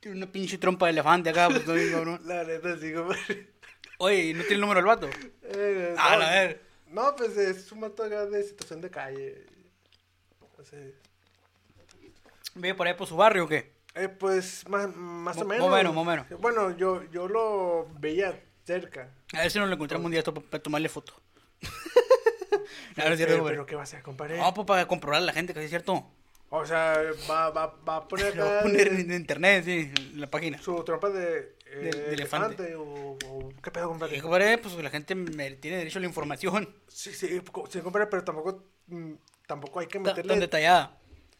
[0.00, 2.20] tiene una pinche trompa de elefante acá, pues no, cabrón.
[2.24, 3.52] la neta, sí, compadre.
[3.98, 5.08] Oye, ¿y ¿no tiene el número del vato?
[5.42, 6.60] Eh, Ah, no, a ver.
[6.88, 9.46] No, pues es un vato acá de situación de calle.
[10.58, 10.78] O sea,
[12.54, 13.72] ¿Vive por ahí por su barrio o qué?
[13.94, 15.70] eh, pues más, más o menos.
[15.70, 16.26] menos, mo menos.
[16.40, 19.08] Bueno, yo, yo lo veía cerca.
[19.32, 21.14] A ver si nos lo encontramos un día esto para tomarle foto.
[22.94, 23.52] Si es pero, cierto, güey.
[23.54, 24.36] pero ¿qué va a hacer, compadre?
[24.38, 26.06] No, pues para comprobar a la gente que es cierto.
[26.54, 30.20] O sea, va, va, va a poner Lo voy a poner en internet, sí, en
[30.20, 30.58] la página.
[30.58, 32.62] su trompa de, eh, De- de elefante.
[32.68, 34.20] elefante o, o- ¿Qué pedo, compadre?
[34.20, 38.22] Compadre, pues la gente me- tiene derecho a la información Sí, sí, sí, compadre, pero
[38.22, 39.12] tampoco, mm,
[39.46, 40.98] tampoco hay que meterle tan detallada.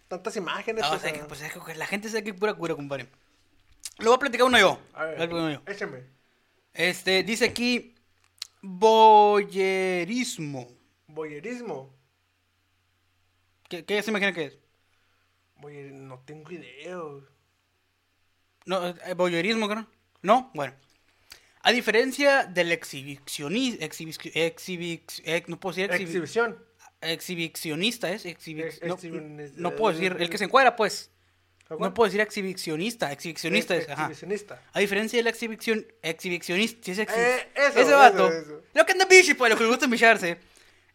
[0.08, 0.82] tantas imágenes.
[0.82, 2.74] No, pues, o sea, que, pues, es que la gente sabe que es pura cura,
[2.74, 3.06] compadre.
[3.98, 4.78] Lo voy a platicar uno yo.
[4.94, 5.60] a ver, uno yo.
[6.72, 7.94] Este, dice aquí,
[8.62, 10.68] boyerismo.
[11.12, 11.94] Boyerismo.
[13.68, 14.58] ¿Qué, qué se imagina que es?
[15.60, 16.96] Boyer- no tengo idea.
[18.64, 19.86] No, eh, boyerismo, ¿no?
[20.22, 20.50] ¿No?
[20.54, 20.74] Bueno.
[21.64, 23.86] A diferencia del exhibicionista,
[25.46, 26.58] no puedo decir exhibi- Exhibición.
[27.00, 28.24] exhibicionista, ¿es?
[28.26, 29.60] Exhibi- Ex- no, exhibicionista.
[29.60, 31.10] no puedo decir, el que se encuadra, pues.
[31.70, 34.02] ¿Ah, No puedo decir exhibicionista, exhibicionista Ex- es, ajá.
[34.02, 34.62] Exhibicionista.
[34.72, 38.62] A diferencia del exhibición, exhibicionista, si es exhi- Eh, eso, ese vato, eso, eso.
[38.74, 40.38] lo que anda bichi, pues, lo que le gusta bicharse,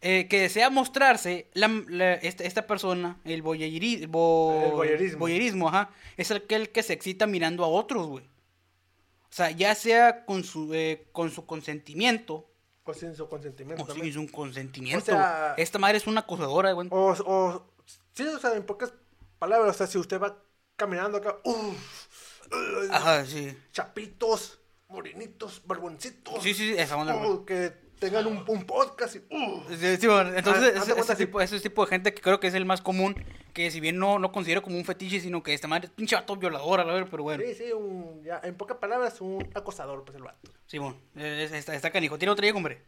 [0.00, 5.18] eh, que desea mostrarse, la, la- esta, esta persona, el boyeri- bo- El voyerismo.
[5.18, 8.24] voyerismo, ajá, es aquel que se excita mirando a otros, güey.
[8.24, 12.48] O sea, ya sea con su, eh, con su consentimiento,
[12.84, 13.82] O sin su consentimiento.
[13.82, 14.98] o sin su consentimiento.
[15.02, 16.88] O sea- Esta madre es una acosadora, güey.
[16.90, 17.66] O, o,
[18.14, 18.92] sí, o sea, en pocas
[19.38, 20.36] palabras, o sea, si usted va
[20.76, 22.46] caminando acá, uff,
[22.90, 23.56] Ajá, sí.
[23.72, 24.58] chapitos,
[24.88, 26.42] morenitos, barboncitos.
[26.42, 30.06] Sí, sí, sí, esa onda, uh, que tengan un, un podcast y, uh, Sí, sí,
[30.06, 32.64] bueno, entonces, Ah, cuenta ese tipo, ese tipo de gente que creo que es el
[32.64, 33.14] más común,
[33.52, 36.14] que si bien no, no considero como un fetiche, sino que esta madre es pinche
[36.16, 37.42] vato violador, a la ver, pero bueno.
[37.46, 40.50] sí, sí, un, ya, en pocas palabras, un acosador, pues el vato.
[40.66, 42.18] Simón, eh, está, está canijo.
[42.18, 42.82] Tiene otro día, hombre.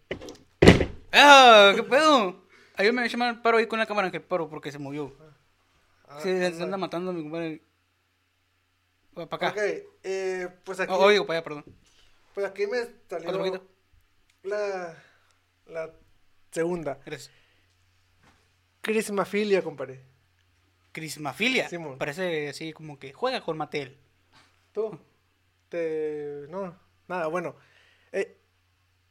[1.13, 1.73] ¡Ah!
[1.75, 2.45] ¿Qué pedo?
[2.77, 5.13] Ayúdame a llamar el paro ahí con la cámara, que el paro, porque se movió.
[6.09, 6.77] Ah, Sí, se anda.
[6.77, 7.63] matando a mi compadre.
[9.15, 9.49] Para acá.
[9.51, 9.59] Ok,
[10.05, 11.65] eh, pues aquí, Oh, digo, para allá, perdón.
[12.35, 13.63] pues aquí me salió.
[14.43, 14.97] La,
[15.67, 15.91] la
[16.51, 16.99] segunda.
[17.05, 17.31] Gracias.
[18.81, 20.01] Crismafilia, compadre.
[20.93, 21.69] Crismafilia.
[21.69, 21.99] Simón.
[21.99, 23.99] Parece así como que juega con Mattel.
[24.73, 24.99] ¿Tú?
[25.69, 26.47] Te...
[26.49, 26.77] No,
[27.07, 27.57] nada, bueno.
[28.13, 28.39] Eh,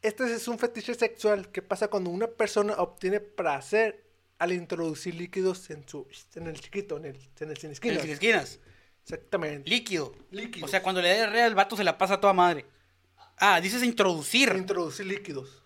[0.02, 4.06] este es un fetiche sexual que pasa cuando una persona obtiene placer
[4.40, 7.98] al introducir líquidos en su en el chiquito, en el, en el sin En esquinas.
[7.98, 8.60] las esquinas.
[9.04, 9.70] Exactamente.
[9.70, 10.14] Líquido.
[10.32, 10.70] Líquidos.
[10.70, 12.66] O sea, cuando le da diarrea el vato se la pasa a toda madre.
[13.40, 14.54] Ah, dices introducir.
[14.56, 15.62] Introducir líquidos.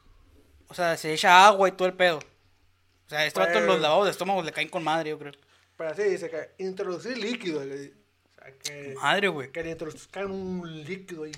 [0.67, 2.17] O sea, se echa agua y todo el pedo.
[2.17, 5.33] O sea, vato Pues- los lavados de estómago le caen con madre, yo creo.
[5.77, 7.63] Pero así dice que introducir líquidos.
[7.65, 9.51] O sea, que, Madre, güey.
[9.51, 11.31] que le introduzcan un líquido ahí.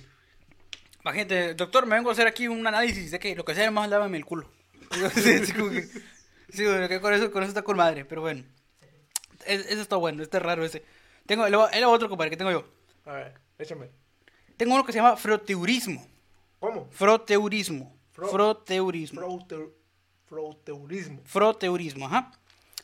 [1.02, 3.90] Imagínate, doctor, me vengo a hacer aquí un análisis de que lo que sea, más
[3.90, 4.50] lávame el culo.
[5.14, 5.88] sí, que-
[6.50, 8.44] sí, bueno, que con eso, con eso está con madre, pero bueno.
[9.46, 10.84] Es- Ese está bueno, este es raro ese.
[11.26, 12.68] Tengo, el, el otro, compadre, que tengo yo.
[13.06, 13.90] A ver, échame.
[14.58, 16.08] Tengo uno que se llama froteurismo.
[16.66, 16.88] ¿Cómo?
[16.92, 17.96] Froteurismo.
[18.16, 19.22] Fro- Froteurismo.
[19.22, 19.70] Frote-
[20.26, 21.20] Froteurismo.
[21.26, 22.32] Froteurismo, ajá.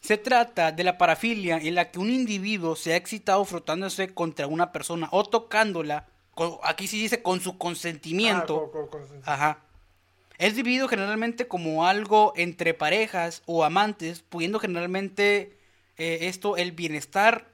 [0.02, 4.48] Se trata de la parafilia en la que un individuo se ha excitado frotándose contra
[4.48, 8.66] una persona o tocándola, con- aquí sí dice con su consentimiento.
[8.68, 9.60] Ah, con- con- con- Ajá.
[10.38, 15.58] Es dividido generalmente como algo entre parejas o amantes, pudiendo generalmente
[15.98, 17.51] eh, esto el bienestar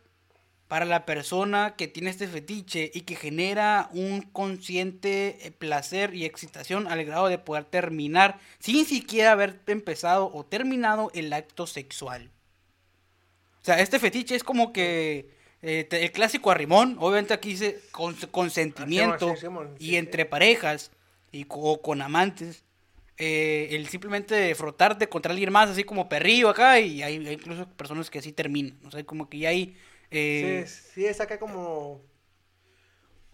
[0.68, 6.26] para la persona que tiene este fetiche y que genera un consciente eh, placer y
[6.26, 12.32] excitación al grado de poder terminar sin siquiera haber empezado o terminado el acto sexual.
[13.62, 15.30] O sea, este fetiche es como que
[15.62, 20.26] eh, el clásico arrimón, obviamente aquí dice con, consentimiento Ah, sí, Simón, sí, y entre
[20.26, 20.92] parejas
[21.32, 22.64] y o con amantes.
[23.18, 27.68] eh, el simplemente frotarte contra alguien más, así como perrillo acá, y hay, hay incluso
[27.70, 28.78] personas que así terminan.
[28.86, 29.76] O sea, como que ya hay.
[30.12, 32.02] Eh, Sí, sí, es acá como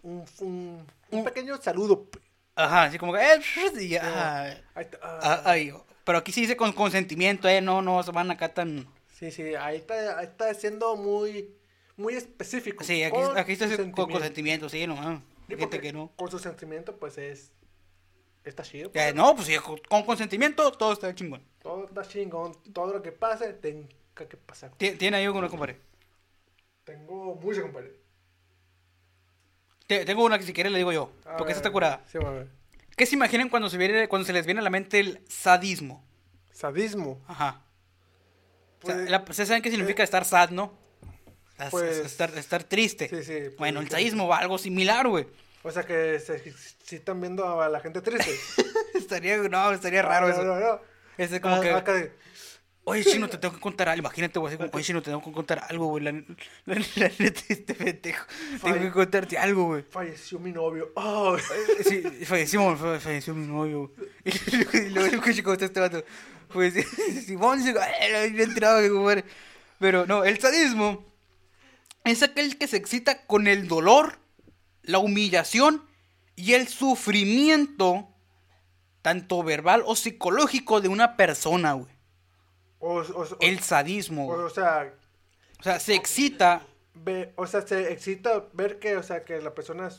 [0.02, 2.08] un, un, un pequeño saludo.
[2.56, 3.20] Ajá, así como que.
[3.20, 3.40] eh,
[3.80, 5.72] y ya, ah, Ahí ah, ah, ahí.
[6.04, 8.86] pero aquí sí dice con consentimiento, eh, no, no se van acá tan.
[9.12, 11.54] Sí, sí, ahí está, ahí está siendo muy,
[11.96, 12.84] muy específico.
[12.84, 14.68] Sí, aquí, con aquí está con consentimiento.
[14.68, 15.22] sí, no.
[15.48, 16.10] Y Gente que no.
[16.16, 17.52] Con su sentimiento, pues es.
[18.44, 18.90] Está chido.
[18.94, 21.42] Eh, no, pues sí, con con consentimiento todo está chingón.
[21.62, 22.52] Todo está chingón.
[22.72, 23.88] Todo lo que pase, tenga
[24.28, 24.70] que pasar.
[24.78, 25.80] Tie- Tiene ahí una, compadre.
[26.84, 27.92] Tengo mucho, compadre.
[29.86, 32.00] Te- Tengo una que si quieres le digo yo, A porque ver, esa está curada.
[32.10, 32.48] Sí, a ver.
[32.96, 36.04] ¿Qué se imaginan cuando se, viene, cuando se les viene a la mente el sadismo?
[36.52, 37.22] Sadismo.
[37.26, 37.62] Ajá.
[38.82, 40.78] O sea, Pues, la- ¿Ustedes saben qué significa estar sad, no?
[41.58, 43.08] Es- Pues- es estar, estar triste.
[43.08, 45.26] Sí, sí, pues, bueno, el que- sadismo va algo similar, güey.
[45.62, 48.30] O sea que se, si están viendo a la gente triste.
[48.94, 50.44] estaría, no, estaría raro No, eso.
[50.44, 50.80] no, no.
[51.16, 52.12] Ese como Ah, que,
[52.84, 54.00] oye, Chino, te tengo que contar algo.
[54.00, 56.04] Imagínate, güey, oye, Chino, te tengo que contar algo, güey.
[56.04, 58.26] La, la, la neta, este pendejo.
[58.62, 59.82] Tengo que contarte algo, güey.
[59.90, 60.92] falleció mi novio.
[60.96, 61.36] Oh,
[61.86, 63.92] Sí, falleció, fa- falleció mi novio.
[64.24, 66.04] Y luego, escucho cómo está este vato.
[66.52, 66.74] Pues,
[67.26, 69.24] Simón dice, "Ay, no he entrado, mi compadre".
[69.78, 71.04] Pero no, el sadismo
[72.04, 74.18] es aquel que se excita con el dolor,
[74.82, 75.84] la humillación
[76.36, 78.08] y el sufrimiento,
[79.02, 81.93] tanto verbal o psicológico, de una persona, güey.
[82.84, 84.92] O, o- o- El sadismo, o- sea,
[85.60, 86.62] O sea, se excita.
[86.94, 89.90] ve, o sea, se excita ver que, o sea, que la persona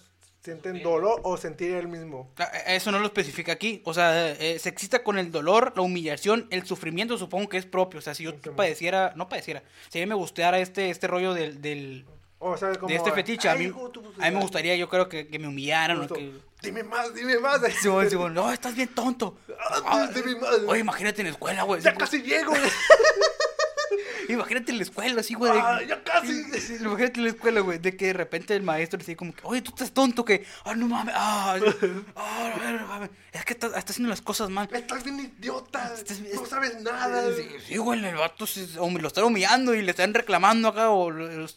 [0.43, 2.29] siente dolor o sentir el mismo.
[2.37, 3.81] Ah, Eso no lo especifica aquí.
[3.83, 7.65] O sea, eh, se excita con el dolor, la humillación, el sufrimiento, supongo que es
[7.65, 7.97] propio.
[7.97, 11.33] O sea, si yo padeciera, no padeciera, si a mí me gustara este, este rollo
[11.33, 12.05] del, del-
[12.39, 14.39] O sea, como de este fetiche, a "Ay, mí, hijo a mí me madre".
[14.41, 16.01] gustaría, yo creo que, que me humillaran.
[16.01, 16.31] o que...
[16.61, 17.61] Dime más, dime más.
[17.81, 19.37] Simón, Simón, no, estás bien tonto.
[19.59, 20.55] Ah, Ah, dime más.
[20.67, 21.81] Oye, imagínate en la escuela, güey.
[21.81, 22.53] ya casi llego.
[24.29, 25.51] Imagínate la escuela, así, güey.
[25.55, 26.43] Ah, ya casi.
[26.59, 29.61] Sí, Imagínate la escuela, güey, de que de repente el maestro dice como que, oye,
[29.61, 34.21] tú estás tonto, que, ah, no mames, ah, ver, es que estás, estás haciendo las
[34.21, 34.69] cosas mal.
[34.71, 35.93] Estás bien idiota.
[35.93, 37.33] Estás- No sabes nada.
[37.35, 40.89] Sí, sí, güey, el vato se- o lo están humillando y le están reclamando acá,
[40.89, 41.11] o,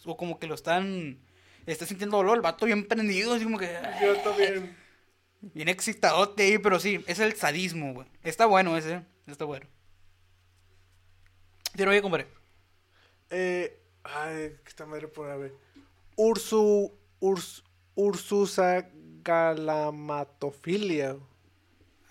[0.05, 1.19] o como que lo están,
[1.65, 4.75] está sintiendo dolor, el vato bien prendido, así como que, Yo también.
[5.41, 8.07] bien excitadote ahí, pero sí, es el sadismo, güey.
[8.23, 9.65] Está bueno ese, está bueno.
[11.75, 12.27] Pero oye, compadre,
[13.29, 15.53] Eh, ay, esta madre por a ver.
[16.15, 17.63] Ursu, urs,
[17.95, 18.89] Ursusa
[19.23, 21.17] galamatofilia.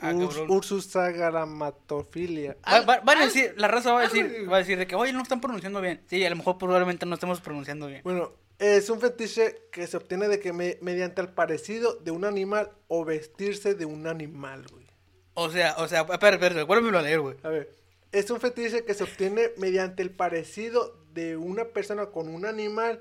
[0.00, 0.12] Ah.
[0.14, 2.56] Ursusa galamatofilia.
[2.64, 4.86] va- va- van a decir, la raza va a decir, algo- va a decir de
[4.86, 6.00] que, oye, no están pronunciando bien.
[6.06, 8.02] Sí, a lo mejor probablemente no estamos pronunciando bien.
[8.04, 12.24] Bueno, es un fetiche que se obtiene de que me- mediante el parecido de un
[12.24, 14.86] animal o vestirse de un animal, güey.
[15.34, 17.36] O sea, o sea, espera, espera, vuélvemelo a leer, güey.
[17.42, 17.74] A ver,
[18.12, 23.00] es un fetiche que se obtiene mediante el parecido de una persona con un animal,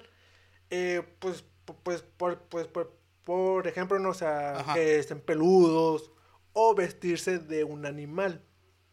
[0.69, 4.73] eh, pues, pu- pues, por, pues, por, por ejemplo, no, o sea, Ajá.
[4.73, 6.11] que estén peludos
[6.53, 8.41] o vestirse de un animal.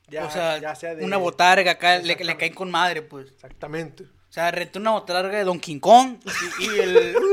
[0.09, 1.05] Ya, o sea, ya sea de...
[1.05, 3.31] una botarga acá, le, caen con madre, pues.
[3.31, 4.05] Exactamente.
[4.05, 6.19] O sea, renté una botarga de Don King Kong
[6.61, 7.17] y, y el...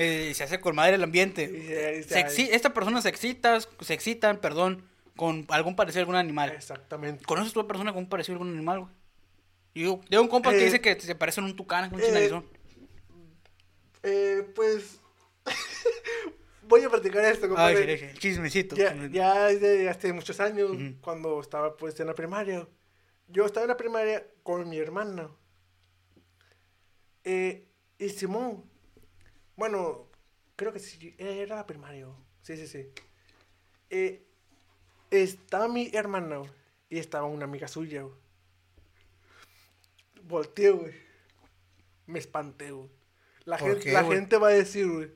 [0.00, 2.04] Eh, se hace con madre el ambiente.
[2.04, 4.84] Se- esta persona se excita, se excitan, perdón,
[5.16, 6.50] con algún parecido a algún animal.
[6.50, 7.24] Exactamente.
[7.24, 8.92] ¿Conoces tú a persona con un parecido a algún animal, güey?
[9.78, 12.42] Yo tengo un compa que Eh, dice que se parece a un tucán, un eh.
[14.02, 15.00] Eh, pues...
[16.62, 17.96] Voy a practicar esto, Ay, compadre.
[17.98, 18.76] sí, sí, chismecito.
[18.76, 22.68] Ya, ya desde hace muchos años, cuando estaba pues en la primaria.
[23.28, 25.30] Yo estaba en la primaria con mi hermana.
[27.24, 27.66] Eh,
[27.98, 28.64] y Simón,
[29.56, 30.10] bueno,
[30.56, 32.06] creo que sí, era la primaria.
[32.42, 32.90] Sí, sí, sí.
[33.88, 34.26] Eh,
[35.10, 36.42] estaba mi hermana
[36.90, 38.04] y estaba una amiga suya.
[40.28, 40.94] Volteé, güey.
[42.06, 42.88] Me espanté, güey.
[43.44, 44.18] La, ¿Por gente, qué, la güey?
[44.18, 45.10] gente va a decir, güey,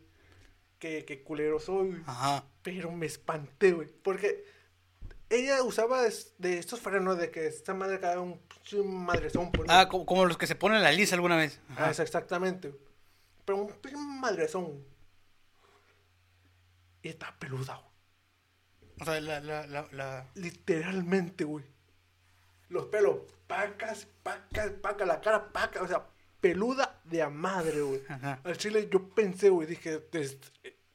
[0.79, 2.03] que, que culero soy, güey.
[2.07, 2.45] Ajá.
[2.63, 3.89] Pero me espanté, güey.
[4.03, 4.45] Porque
[5.29, 8.41] ella usaba de estos frenos de que esta madre cada un,
[8.85, 9.53] madrezón.
[9.53, 9.75] Pues, ¿no?
[9.75, 11.61] Ah, como, como los que se ponen la lisa alguna vez.
[11.77, 12.75] Ah, es exactamente.
[13.45, 14.85] Pero un pinche madrezón.
[17.03, 17.93] Y estaba peluda, güey.
[19.01, 21.65] O sea, la, la, la, la- Literalmente, güey.
[22.69, 23.17] Los pelos,
[23.57, 25.83] pacas, pacas, pacas, la cara, paca.
[25.83, 26.07] O sea,
[26.41, 28.01] peluda de a madre, güey.
[28.09, 28.41] Ajá.
[28.45, 30.39] Al chile yo pensé, güey, dije, es,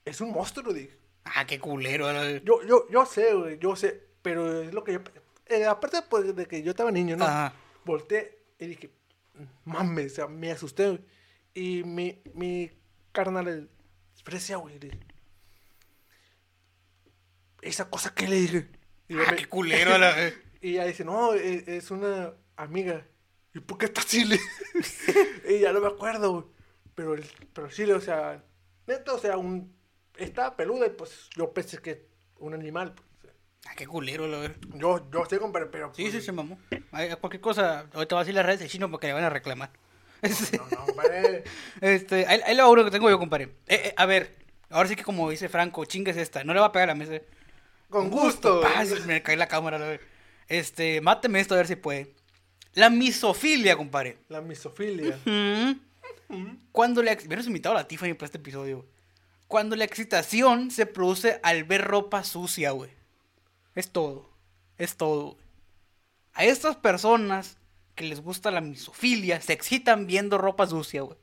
[0.06, 0.98] es un monstruo, dije.
[1.26, 2.12] Ah, qué culero.
[2.12, 5.00] la- Yo, yo, yo sé, güey, yo sé, pero es lo que yo...
[5.46, 7.26] eh, aparte, pues, de que yo estaba niño, ¿no?
[7.26, 7.54] Ajá.
[7.86, 8.89] Volteé y dije,
[9.65, 11.02] mames, o sea, me asusté, güey.
[11.54, 12.72] Y mi, mi
[13.12, 13.70] carnal, el
[14.24, 15.00] Fresia, güey, dije,
[17.62, 18.67] esa cosa que le dije.
[19.10, 19.98] Y, Ah, me- qué culero.
[19.98, 20.13] la-
[20.62, 23.06] y ella dice, no, es, es una amiga.
[23.54, 24.26] ¿Y por qué está así?
[24.26, 24.39] Le-
[25.50, 26.46] y ya no me acuerdo, güey.
[26.96, 28.43] Pero, el- pero sí, o sea,
[28.88, 29.76] neta, o sea, un,
[30.17, 32.08] estaba peluda y pues yo pensé que
[32.39, 32.93] un animal.
[32.93, 33.34] pues.
[33.67, 34.28] Ah, qué culero.
[34.28, 35.91] la- Yo, yo sé, compadre, pero...
[35.93, 36.60] Sí, pues, sí, se mamó.
[36.91, 39.30] Ay, cualquier cosa, ahorita va a decir las redes de chino porque le van a
[39.30, 39.72] reclamar.
[40.22, 41.43] Este, No, no, compadre.
[41.82, 43.46] este, ahí, ahí va uno que tengo yo, compadre.
[43.67, 44.36] Eh, eh, a ver,
[44.70, 46.43] ahora sí que como dice Franco, chingues esta.
[46.43, 47.22] No le va a pegar a la mesa.
[47.89, 48.62] Con gusto.
[48.62, 50.02] Pa, se me cae la cámara, la vez.
[50.48, 52.15] Este, máteme esto a ver si puede.
[52.77, 54.19] La misofilia, compadre.
[54.29, 55.17] La misofilia.
[56.71, 57.13] Cuando la...
[57.25, 58.89] Hubieras invitado a la Tiffany para este episodio, güey.
[59.47, 62.91] Cuando la excitación se produce al ver ropa sucia, güey.
[63.73, 64.29] Es todo.
[64.77, 65.37] Es todo, güey.
[66.33, 67.57] A estas personas
[67.95, 71.17] que les gusta la misofilia se excitan viendo ropa sucia, güey.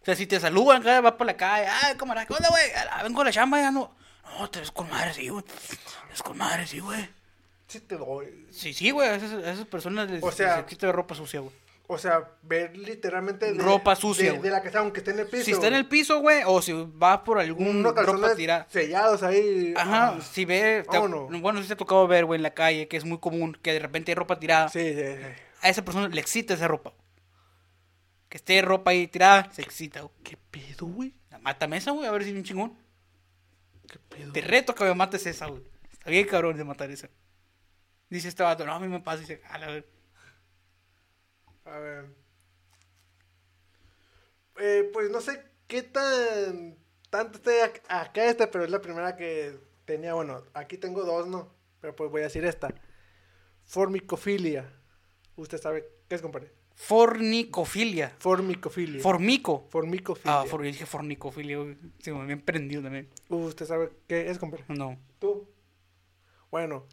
[0.00, 2.62] O sea, si te saludan, vas por la calle, ay, camarada, ¿qué onda, güey?
[2.92, 3.96] "Ah, Vengo a la chamba, ya no.
[4.38, 5.42] No, te ves con madre, sí, güey.
[5.44, 5.52] Te
[6.08, 7.08] ves con madre, sí, güey.
[7.70, 8.46] Sí te doy.
[8.50, 11.38] Sí, sí, güey, a esas, a esas personas les, O sea- les ver ropa sucia,
[11.38, 11.54] güey.
[11.92, 15.26] O sea, ver literalmente de, Ropa sucia, de, la que está, aunque esté en el
[15.26, 15.44] piso.
[15.44, 18.66] Si está en el piso, güey, o si vas por algún ropa tirada.
[18.70, 19.74] sellados ahí.
[19.76, 22.86] Ajá, Ah, si ve, te- bueno, si te ha tocado ver, güey, en la calle,
[22.86, 24.68] que es muy común, que de repente hay ropa tirada.
[24.68, 25.22] Sí, sí, sí.
[25.62, 26.92] A esa persona le excita esa ropa.
[28.28, 30.14] Que esté ropa ahí tirada, se excita, güey.
[30.22, 31.12] ¿Qué pedo, güey?
[31.40, 32.78] Mátame esa, güey, a ver si es un chingón.
[33.88, 34.32] ¿Qué pedo?
[34.32, 35.62] Te reto que me mates esa, güey.
[35.90, 37.08] Está bien cabrón de matar esa.
[38.10, 39.20] Dice este vato, no, a mí me pasa.
[39.20, 39.88] Dice, a ver.
[41.64, 42.06] A ver.
[44.58, 46.76] Eh, pues no sé qué tan.
[47.08, 50.14] Tanto esté ac- acá esta, pero es la primera que tenía.
[50.14, 51.52] Bueno, aquí tengo dos, ¿no?
[51.80, 52.74] Pero pues voy a decir esta:
[53.64, 54.70] Formicofilia.
[55.36, 56.52] Usted sabe qué es, compadre.
[56.74, 58.14] Fornicofilia.
[58.18, 59.02] Formicofilia.
[59.02, 59.66] Formico.
[59.70, 60.40] Formicofilia.
[60.40, 61.58] Ah, for, yo dije fornicofilia.
[61.98, 63.08] Sí, me habían prendido también.
[63.28, 64.64] Usted sabe qué es, compadre.
[64.68, 64.98] No.
[65.18, 65.48] Tú.
[66.50, 66.86] Bueno.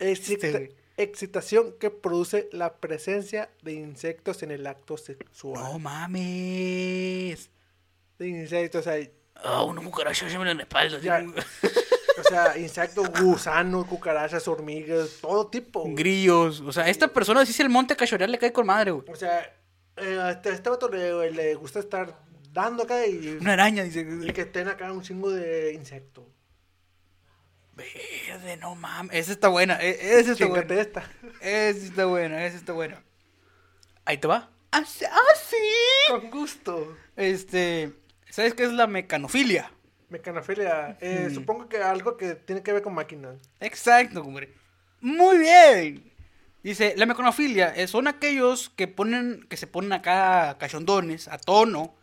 [0.00, 0.74] Excita- Este, güey.
[0.96, 5.62] excitación que produce la presencia de insectos en el acto sexual.
[5.62, 7.50] No mames.
[8.18, 9.08] De insectos, o sea,
[9.42, 10.98] Ah, una cucaracha se me en la espalda.
[11.00, 11.24] Ya.
[12.18, 15.80] o sea, insectos, gusanos, cucarachas, hormigas, todo tipo.
[15.82, 15.94] güey.
[15.94, 16.60] Grillos.
[16.60, 19.04] O sea, esta persona si el monte cachorear le cae con madre, güey.
[19.10, 19.40] O sea,
[19.96, 22.14] eh, a este, a este vato le, le gusta estar
[22.52, 24.06] dando acá y, Una araña, dice.
[24.22, 26.24] y que estén acá un chingo de insectos.
[28.28, 29.16] Verde, no mames.
[29.16, 29.78] Esa está buena.
[29.80, 30.74] e- Esa está buena.
[30.80, 31.10] esta.
[31.40, 33.02] Esa está buena, esa está buena.
[34.04, 34.50] Ahí te va.
[34.72, 35.04] Ah, sí.
[35.10, 36.10] ah.
[36.10, 36.96] Con gusto.
[37.16, 37.92] Este.
[38.30, 39.72] ¿Sabes qué es la mecanofilia?
[40.08, 41.34] Mecanofilia, eh, Ujú.
[41.36, 43.36] supongo que algo que tiene que ver con máquinas.
[43.60, 44.52] Exacto, compadre.
[45.00, 46.12] Muy bien.
[46.62, 51.94] Dice, la mecanofilia son aquellos que ponen, que se ponen acá cachondones, a tono,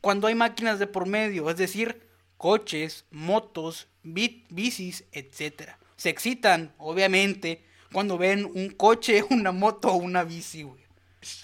[0.00, 2.05] cuando hay máquinas de por medio, es decir,
[2.36, 5.78] coches, motos, bi- bicis, etcétera.
[5.96, 10.84] Se excitan, obviamente, cuando ven un coche, una moto o una bici, güey.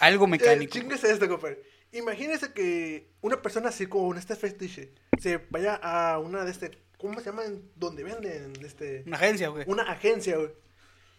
[0.00, 0.72] Algo Eh, mecánico.
[0.78, 1.62] chingues esto, compadre.
[1.92, 6.70] Imagínese que una persona así como en este fetiche se vaya a una de este,
[6.98, 7.62] ¿cómo se llaman?
[7.76, 9.64] Donde venden este Una agencia, güey.
[9.66, 10.50] una agencia, güey.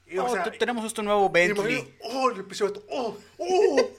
[0.08, 1.94] Y, o Oh, sea, te- tenemos esto nuevo Bentley.
[2.02, 3.90] oh, el episodio, oh, oh, oh,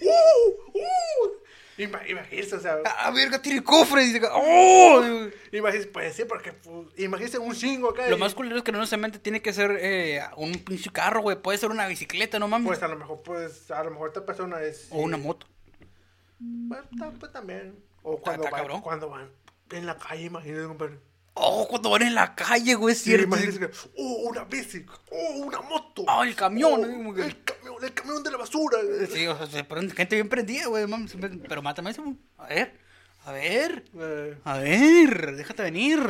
[0.75, 1.31] oh.
[1.35, 1.44] Ima-
[1.77, 4.03] Imagínese, o sea, Ah, verga, tiene cofre.
[4.05, 5.03] Dice, ¡Oh!
[5.53, 8.09] imagínese, pues sí, porque pues, imagínese un chingo acá.
[8.09, 11.23] Lo y, más culero es que no necesariamente tiene que ser eh, un pinche carro,
[11.23, 11.37] güey.
[11.41, 12.69] Puede ser una bicicleta, no mames.
[12.69, 14.89] Pues a lo mejor, pues, a lo mejor esta persona es.
[14.91, 15.47] o una moto.
[16.69, 17.77] Pues, ta- pues, también.
[18.03, 18.81] O cuando van, cabrón.
[18.83, 19.31] cuando van
[19.71, 20.99] en la calle, imagínese, compadre.
[21.37, 23.37] Oh, cuando van en la calle, güey, es cierto.
[23.97, 26.05] oh, una bici, oh, una moto.
[26.07, 28.79] Ah, el camión, oh, el camión, el camión de la basura.
[29.13, 29.67] Sí, o sea,
[29.97, 30.87] gente bien prendida, güey.
[31.49, 32.05] Pero mátame eso.
[32.39, 32.79] A ver,
[33.25, 35.35] a ver, Eh, a ver.
[35.35, 36.01] Déjate venir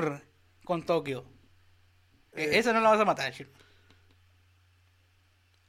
[0.62, 1.24] con Tokio.
[2.34, 2.58] Eh, Eh.
[2.58, 3.48] esa no la vas a matar, Shiro.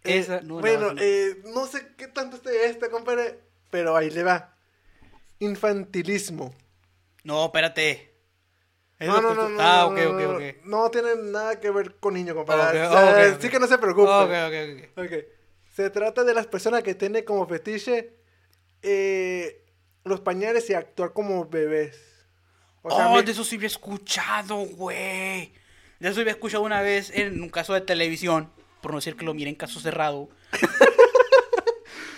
[0.04, 3.39] eh, Esa no la bueno, vas a eh, no sé qué tanto esté esta, compadre,
[3.72, 4.54] pero ahí le va.
[5.39, 6.54] Infantilismo.
[7.24, 8.14] No, espérate.
[8.99, 10.43] No, no, no, no, Ah, ok, no, ok, no, ok.
[10.63, 12.86] No tiene nada que ver con niño, compadre.
[12.86, 13.41] Ok, O sea, ok, ok.
[13.41, 14.10] Sí que no se preocupe.
[14.10, 15.25] Ok, ok, ok.
[15.73, 18.13] Se trata de las personas que tienen como fetiche
[18.81, 19.65] eh,
[20.05, 21.99] los pañales y actuar como bebés.
[22.81, 25.51] O sea, oh, de eso sí había escuchado, güey.
[25.99, 28.51] De eso había escuchado una vez en un caso de televisión,
[28.82, 30.30] por no decir que lo miré en caso cerrado.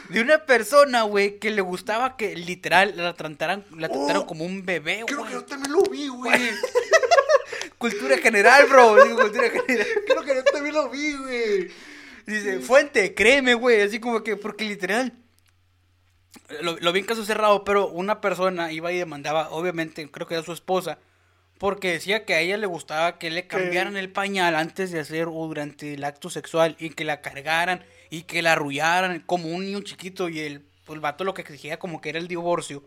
[0.09, 4.45] de una persona, güey, que le gustaba que literal la trataran, la trataran Oh, como
[4.45, 5.27] un bebé, Creo güey.
[5.29, 6.33] que yo también lo vi, güey.
[7.77, 9.03] Cultura general, bro.
[9.03, 9.87] Digo, cultura general.
[10.05, 11.67] Creo que yo también lo vi, güey.
[12.25, 13.81] Dice, fuente, créeme, güey.
[13.81, 15.13] Así como que, porque literal.
[16.61, 20.35] Lo, lo vi en caso cerrado, pero una persona iba y demandaba, obviamente, creo que
[20.35, 20.97] era su esposa,
[21.57, 25.27] porque decía que a ella le gustaba que le cambiaran el pañal antes de hacer
[25.27, 29.65] o durante el acto sexual y que la cargaran y que la arrullaran como un
[29.65, 32.83] niño chiquito y el, pues, el vato lo que exigía como que era el divorcio,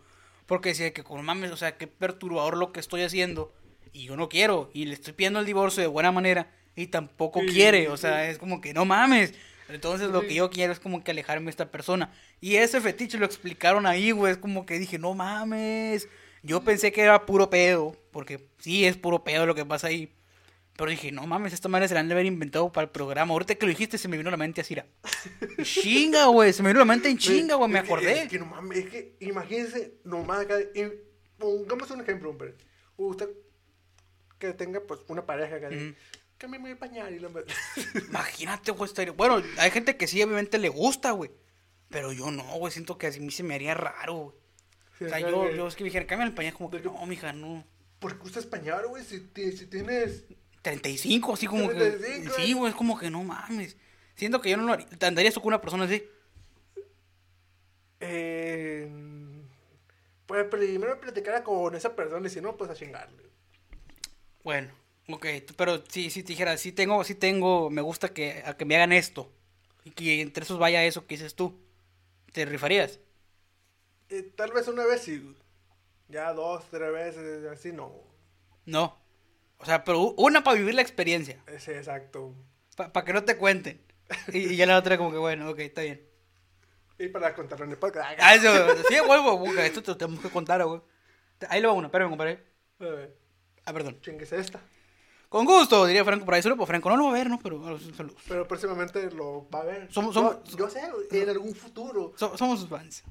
[0.46, 3.52] porque decía que como mames, o sea, qué perturbador lo que estoy haciendo
[3.92, 7.40] y yo no quiero y le estoy pidiendo el divorcio de buena manera y tampoco
[7.40, 9.34] Sí, quiere, sí, o sea, es como que no mames.
[9.68, 12.12] Entonces lo que yo quiero es como que alejarme de esta persona.
[12.40, 14.32] Y ese fetiche lo explicaron ahí, güey.
[14.32, 16.08] Es como que dije, no mames.
[16.42, 17.96] Yo pensé que era puro pedo.
[18.10, 20.12] Porque sí es puro pedo lo que pasa ahí.
[20.76, 23.32] Pero dije, no mames, esta madre se la han de haber inventado para el programa.
[23.32, 24.76] Ahorita que lo dijiste se me vino a la mente así.
[25.62, 26.52] Chinga, güey.
[26.52, 27.70] Se me vino a la mente en chinga, güey.
[27.70, 28.22] Me Es que- acordé.
[28.22, 30.56] Es que no mames, es que imagínense nomás acá.
[31.38, 32.54] pongamos un ejemplo, hombre.
[32.96, 33.28] Usted
[34.38, 35.68] que tenga pues una pareja acá.
[35.68, 35.94] Ujú.
[36.38, 37.28] Cámbiame el pañal y la
[38.08, 38.90] Imagínate, güey.
[39.14, 41.30] Bueno, hay gente que sí, obviamente le gusta, güey.
[41.90, 42.72] Pero yo no, güey.
[42.72, 44.36] Siento que a mí se me haría raro, güey.
[45.02, 47.32] O sea, yo, yo es que me dijera, cámbiame el pañal, como que no, mija,
[47.34, 47.64] no.
[47.98, 49.04] ¿Por qué usas pañal, güey?
[49.04, 49.18] Si,
[49.56, 50.24] si tienes.
[50.62, 51.74] 35, así como que.
[51.74, 53.76] 35, Sí, güey, es como que no mames.
[54.14, 54.86] Siento que yo no lo haría.
[54.88, 56.02] ¿Te andarías tú con una persona así?
[58.00, 58.90] Eh,
[60.26, 63.30] pues primero platicara con esa persona y si no, pues a chingarle.
[64.42, 64.72] Bueno,
[65.08, 65.26] ok.
[65.56, 68.76] Pero sí, sí te dijera, sí tengo, sí tengo, me gusta que, a que me
[68.76, 69.32] hagan esto.
[69.84, 71.61] Y que entre esos vaya eso que dices tú.
[72.32, 73.00] ¿Te rifarías?
[74.11, 75.34] Eh, tal vez una vez sí.
[76.08, 77.92] Ya dos, tres veces, así no.
[78.66, 78.99] No.
[79.61, 81.42] O sea, pero una para vivir la experiencia.
[81.46, 82.34] Ese exacto.
[82.76, 83.80] Para que no te cuenten.
[84.32, 86.02] Y, y ya la otra como que, bueno, ok, está bien.
[86.98, 88.18] Y para contarlo en el podcast.
[88.20, 88.50] Ah, eso,
[88.88, 90.80] sí, huevo, busca, esto te lo tenemos que contar, güey.
[91.48, 92.44] Ahí lo va uno, espérame, compadre.
[92.80, 93.16] A ver,
[93.64, 94.00] Ah, perdón.
[94.00, 94.61] chingues esta.
[95.28, 96.42] Con gusto, diría Franco por ahí.
[96.42, 97.38] Solo por Franco no lo va a ver, ¿no?
[97.38, 98.20] Pero a los saludos.
[98.26, 99.88] Pero próximamente lo va a ver.
[99.92, 102.12] Somos- Yo- somos- Yo, sé, güey, en algún futuro.
[102.16, 103.04] So- somos sus fans.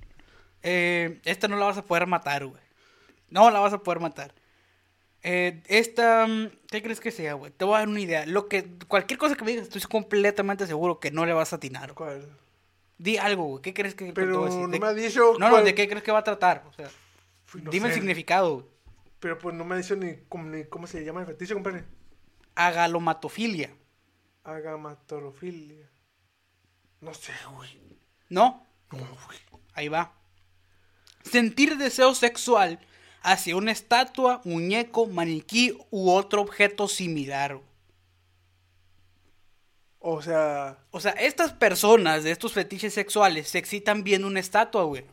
[0.62, 2.62] Eh, esta no la vas a poder matar, güey.
[3.30, 4.34] No la vas a poder matar.
[5.24, 7.52] Eh, esta, mm, ¿qué crees que sea, güey?
[7.52, 8.26] Te voy a dar una idea.
[8.26, 11.58] Lo que, cualquier cosa que me digas, estoy completamente seguro que no le vas a
[11.58, 11.94] atinar.
[11.94, 12.30] ¿Cuál?
[12.98, 13.62] Di algo, güey.
[13.62, 15.34] ¿Qué crees que Pero no me ha dicho.
[15.40, 16.64] No, no, ¿de qué crees que va a tratar?
[16.68, 16.90] O sea,
[17.62, 18.66] no dime el significado, güey.
[19.20, 21.84] Pero pues no me ha dicho ni, cómo- ni cómo se llama el fetiche, compadre.
[22.56, 23.70] Agalomatofilia.
[24.44, 25.90] Agamatorofilia.
[27.02, 27.70] No sé, güey.
[28.30, 28.66] ¿No?
[28.92, 29.40] No, güey.
[29.74, 30.14] Ahí va.
[31.24, 32.80] Sentir deseo sexual
[33.22, 37.60] hacia una estatua, muñeco, maniquí u otro objeto similar.
[40.00, 44.84] O sea, O sea, estas personas de estos fetiches sexuales se excitan viendo una estatua,
[44.84, 45.06] güey.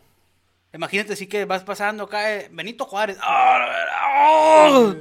[0.73, 3.19] Imagínate así que vas pasando acá, eh, Benito Juárez.
[3.21, 4.95] ¡Ah!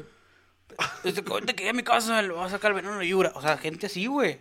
[1.04, 3.08] Desde que ahorita que llegue a mi casa le voy a sacar el veneno de
[3.08, 3.32] Yura.
[3.36, 4.40] O sea, gente así, güey.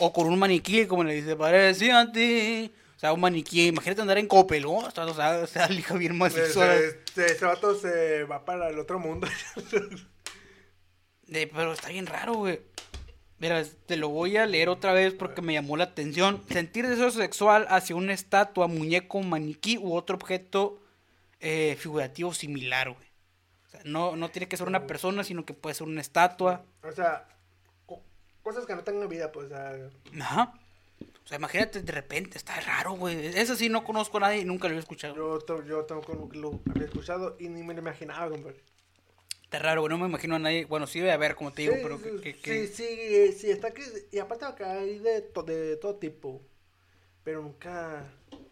[0.00, 2.72] O con un maniquí, como le dice, parecía a ti.
[3.02, 3.66] O sea, un maniquí.
[3.66, 4.74] Imagínate andar en Coppel, ¿no?
[4.76, 6.62] O sea, o sea, o sea, el hijo bien macizo.
[6.64, 9.26] ese, ese- ese vato se va para el otro mundo.
[11.32, 12.60] Eh, pero está bien raro, güey.
[13.38, 16.42] Mira, te lo voy a leer otra vez porque me llamó la atención.
[16.48, 20.80] Sentir deseo sexual hacia una estatua, muñeco, maniquí u otro objeto
[21.40, 23.06] eh, figurativo similar, güey.
[23.66, 26.64] O sea, no, no tiene que ser una persona, sino que puede ser una estatua.
[26.84, 27.26] o sea,
[27.86, 28.04] co-
[28.42, 29.46] cosas que no tengan vida, pues.
[29.46, 29.74] O sea,
[30.20, 30.54] Ajá.
[31.24, 33.26] O sea, imagínate de repente, está raro, güey.
[33.26, 35.14] Eso sí, no conozco a nadie y nunca lo he escuchado.
[35.14, 38.60] yo, yo tampoco lo había escuchado y ni me lo imaginaba, compadre.
[39.44, 39.90] Está raro, güey.
[39.90, 40.64] No me imagino a nadie.
[40.64, 42.34] Bueno, sí debe haber, como te digo, Sí, pero que.
[42.36, 43.82] que- sí, sí, sí, está aquí.
[44.10, 46.40] Y aparte acá hay de, to- de todo tipo.
[47.22, 48.04] Pero nunca.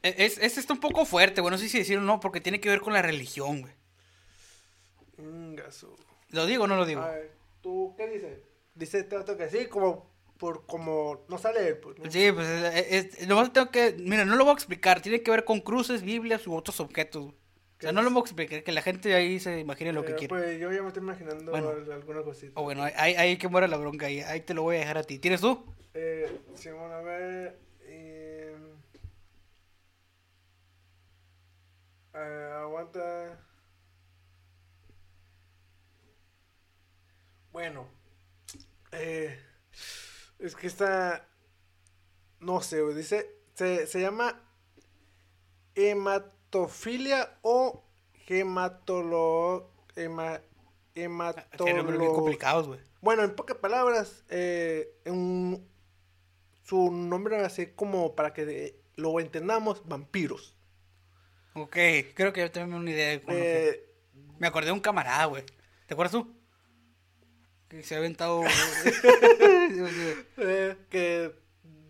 [0.03, 1.51] Es, es, está un poco fuerte, güey.
[1.51, 3.73] No sé si decirlo o no, porque tiene que ver con la religión, güey.
[5.19, 5.97] Ingasu.
[6.31, 7.01] ¿Lo digo o no lo digo?
[7.01, 8.39] A ver, ¿tú qué dices?
[8.75, 10.09] Dice trato que sí, como
[10.41, 11.99] por como no sale pues.
[11.99, 12.11] ¿no?
[12.11, 15.31] Sí, pues es, es- nomás tengo que, mira, no lo voy a explicar, tiene que
[15.31, 17.27] ver con cruces, biblias u otros objetos.
[17.27, 17.35] O
[17.83, 20.15] sea, ¿Qué no lo voy a explicar, que la gente ahí se imagine lo que
[20.15, 20.35] quiera.
[20.35, 21.69] Pues yo ya me estoy imaginando Bueno.
[21.71, 22.53] al- alguna cosita.
[22.59, 24.99] O bueno, ahí, ahí que muera la bronca, ahí, ahí te lo voy a dejar
[24.99, 25.19] a ti.
[25.19, 25.65] ¿Tienes tú?
[25.95, 27.59] Eh, sí, bueno, a ver.
[27.83, 28.57] eh,
[32.15, 33.39] eh, aguanta.
[37.53, 37.87] Bueno.
[38.93, 39.39] Eh,
[40.41, 41.29] es que está.
[42.41, 43.37] No sé, güey, dice.
[43.55, 44.41] Se, se llama
[45.75, 47.85] hematofilia o
[48.27, 49.71] hematolo.
[49.97, 50.41] Hema,
[50.95, 52.81] Qué nombres bien hematolo- complicados, güey.
[53.01, 55.69] bueno, en pocas palabras, eh, un-
[56.63, 60.57] su nombre así como para que lo entendamos, vampiros.
[61.55, 61.77] Ok,
[62.15, 63.87] creo que yo tengo una idea de Eh,
[64.39, 65.45] Me acordé de un camarada, güey.
[65.87, 66.35] ¿Te acuerdas tú?
[67.71, 68.43] Que se ha aventado...
[70.37, 71.33] eh, que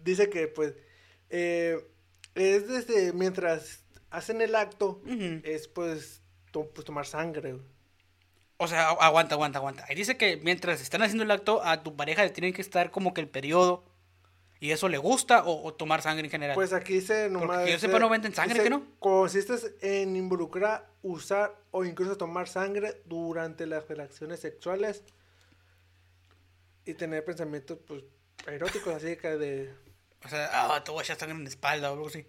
[0.04, 0.74] dice que pues
[1.30, 1.78] eh,
[2.34, 5.00] es desde mientras hacen el acto,
[5.42, 6.20] es pues,
[6.50, 7.56] to- pues tomar sangre.
[8.58, 9.86] O sea, agu- aguanta, aguanta, aguanta.
[9.88, 12.90] Ahí dice que mientras están haciendo el acto, a tu pareja le tienen que estar
[12.90, 13.84] como que el periodo.
[14.62, 16.54] ¿Y eso le gusta o, o tomar sangre en general?
[16.54, 17.64] Pues aquí dice nomás.
[17.64, 18.84] que yo sepa, no venden sangre, dice, ¿que no?
[18.98, 25.02] Consiste en involucrar, usar o incluso tomar sangre durante las relaciones sexuales
[26.90, 28.02] y tener pensamientos pues
[28.46, 29.74] eróticos así que de
[30.24, 32.26] O sea, ah, te voy a echar sangre en la espalda o algo así.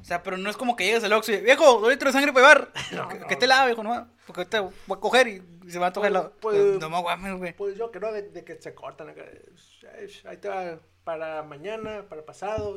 [0.00, 2.12] O sea, pero no es como que llegues al Oxxo y, viejo, doy litro de
[2.12, 2.72] sangre para llevar.
[2.92, 3.26] No, que, no.
[3.26, 6.12] que te lave, viejo, no, porque ahorita voy a coger y, se va a tocar
[6.12, 6.30] la...
[6.30, 7.52] Pues- no me guames, güey.
[7.54, 9.24] Pues yo creo de, de que se cortan acá.
[10.26, 12.76] Ahí te va para mañana, para pasado.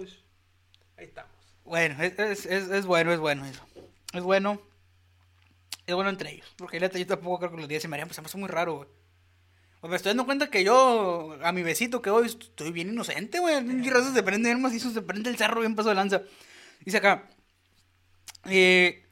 [0.98, 1.32] Ahí estamos.
[1.64, 3.64] Bueno, es, es, es, es bueno, es bueno eso.
[4.14, 4.60] Es bueno.
[5.86, 6.48] Es bueno entre ellos.
[6.58, 8.38] Porque neta, yo tampoco creo que los días se me harían, pues se me hace
[8.38, 8.90] muy raro, güey.
[9.80, 13.40] Pues me estoy dando cuenta que yo, a mi besito que hoy, estoy bien inocente,
[13.40, 13.64] güey.
[13.64, 16.22] Mi raza se prende bien macizo, se prende el cerro bien paso de lanza.
[16.84, 17.30] Dice acá.
[18.46, 19.06] Eh,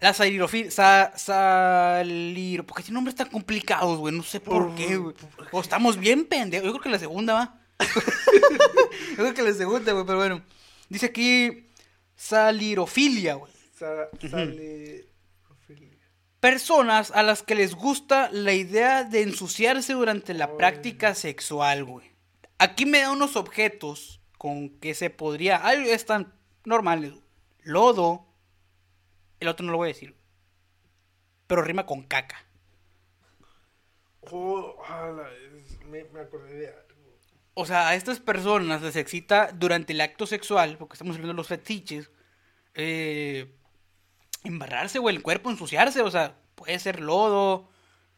[0.00, 5.14] la salirofil, sa, saliro, porque tiene nombres tan complicados, güey, no sé por qué, güey.
[5.50, 6.66] O estamos bien pendejos.
[6.66, 7.60] Yo creo que la segunda va.
[9.10, 10.42] Yo creo que la segunda, güey, pero bueno.
[10.88, 11.66] Dice aquí
[12.14, 13.52] salirofilia, güey.
[13.76, 15.09] Sa salirofilia.
[16.40, 20.52] Personas a las que les gusta la idea de ensuciarse durante la Ay.
[20.56, 22.10] práctica sexual, güey.
[22.58, 25.56] Aquí me da unos objetos con que se podría.
[25.56, 26.32] Algo están
[26.64, 27.12] normales.
[27.12, 27.22] güey.
[27.62, 28.26] Lodo.
[29.38, 30.16] El otro no lo voy a decir.
[31.46, 32.44] Pero rima con caca.
[34.22, 34.76] Oh,
[35.88, 36.90] me, me acordé de algo.
[37.54, 41.36] O sea, a estas personas les excita durante el acto sexual, porque estamos hablando de
[41.36, 42.10] los fetiches,
[42.74, 43.52] eh,
[44.44, 47.68] embarrarse, güey, el cuerpo, ensuciarse, o sea, puede ser lodo,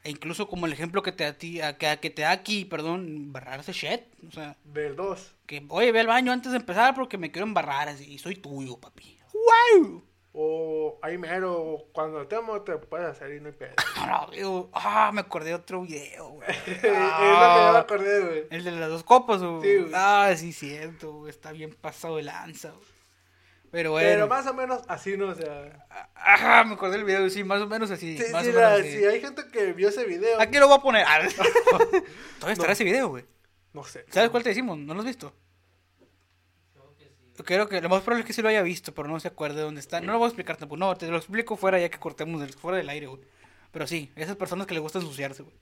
[0.05, 2.31] e incluso como el ejemplo que te, da a ti- a- que, que te da
[2.33, 5.33] aquí, perdón, embarrarse shit, o sea, Ver dos.
[5.47, 8.37] que, oye, ve al baño antes de empezar porque me quiero embarrar así, y soy
[8.37, 9.19] tuyo, papi.
[9.33, 10.03] ¡Wow!
[10.35, 13.75] O ahí mero, cuando te amo, te puedes hacer y no hay pedo.
[14.07, 16.49] No, digo, ah, me acordé de otro video, güey.
[16.67, 17.79] es lo que yo me Ah.
[17.79, 18.45] acordé, güey.
[18.51, 19.61] El de las dos copas, güey.
[19.63, 19.93] Sí, güey.
[19.95, 21.31] Ah, sí, cierto, güey.
[21.31, 22.83] Está bien pasado de lanza, güey.
[23.71, 24.09] Pero bueno.
[24.09, 25.29] Pero más o menos así, ¿no?
[25.29, 25.87] O sea.
[26.25, 28.17] Ajá, me acordé del video, sí, más o menos así.
[28.17, 28.91] Sí, más sí, o menos la- así.
[28.99, 30.41] si hay gente que vio ese video.
[30.41, 31.05] Aquí lo voy a poner.
[31.07, 31.19] Ah,
[32.39, 32.73] Todavía estará No.
[32.73, 33.25] ese video, güey.
[33.73, 34.05] No sé.
[34.11, 34.79] ¿Sabes cuál te decimos?
[34.79, 35.35] ¿No lo has visto?
[37.45, 39.63] Creo que lo más probable es que sí lo haya visto, pero no se acuerde
[39.63, 40.01] dónde está.
[40.01, 40.77] No lo voy a explicar tampoco.
[40.79, 43.21] No, te lo explico fuera ya que cortemos del, fuera del aire, güey.
[43.73, 45.57] Pero sí, esas personas que les gusta ensuciarse, güey.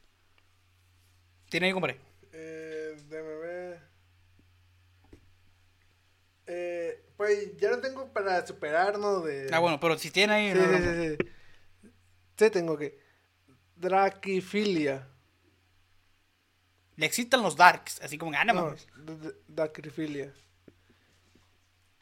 [1.48, 1.98] ¿Tiene ahí, compadre?
[2.32, 3.80] Eh, déjame ver.
[7.20, 9.50] Pues ya no tengo para superarnos de.
[9.52, 10.52] Ah, bueno, pero si tiene ahí.
[10.52, 11.30] Sí, no, sí, no, sí, sí.
[12.38, 12.98] Sí, tengo que.
[13.76, 15.06] Draquifilia.
[16.96, 18.74] Le excitan los darks, así como, ah, no,
[19.48, 20.32] Draquifilia.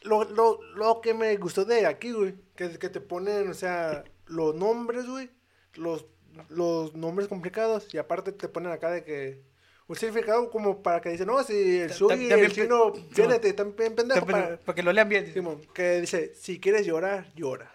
[0.03, 4.05] Lo, lo, lo que me gustó de aquí, güey, que, que te ponen, o sea,
[4.27, 5.33] los nombres, güey,
[5.75, 6.07] los,
[6.49, 9.43] los nombres complicados, y aparte te ponen acá de que,
[9.89, 13.15] un significado como para que dicen, no, si el ta- y el chino, pe- viene,
[13.15, 13.41] Simón.
[13.41, 15.25] te están bien pendejo Para, que lo lean bien.
[15.25, 15.35] dice.
[15.35, 17.75] Simón, que dice, si quieres llorar, llora.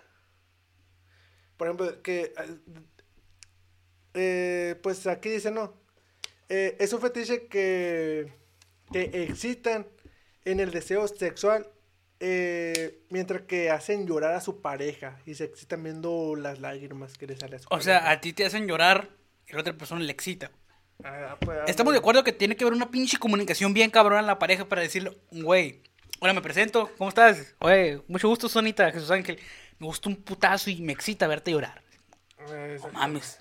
[1.57, 2.33] Por ejemplo, que,
[4.13, 5.73] eh, pues aquí dice, no,
[6.49, 8.31] eh, es un fetiche que,
[8.91, 9.87] que excitan
[10.45, 11.67] en el deseo sexual
[12.19, 17.27] eh, mientras que hacen llorar a su pareja y se excitan viendo las lágrimas que
[17.27, 19.09] le salen a su O sea, a ti te hacen llorar
[19.47, 20.51] y a la otra persona le excita.
[21.03, 24.27] Ah, pues, Estamos de acuerdo que tiene que haber una pinche comunicación bien cabrona en
[24.27, 25.81] la pareja para decirle, güey,
[26.19, 27.55] hola, me presento, ¿cómo estás?
[27.59, 29.39] Oye, mucho gusto, Sonita, Jesús Ángel.
[29.79, 31.81] Me gusta un putazo y me excita verte llorar.
[32.49, 33.39] Eh, No mames.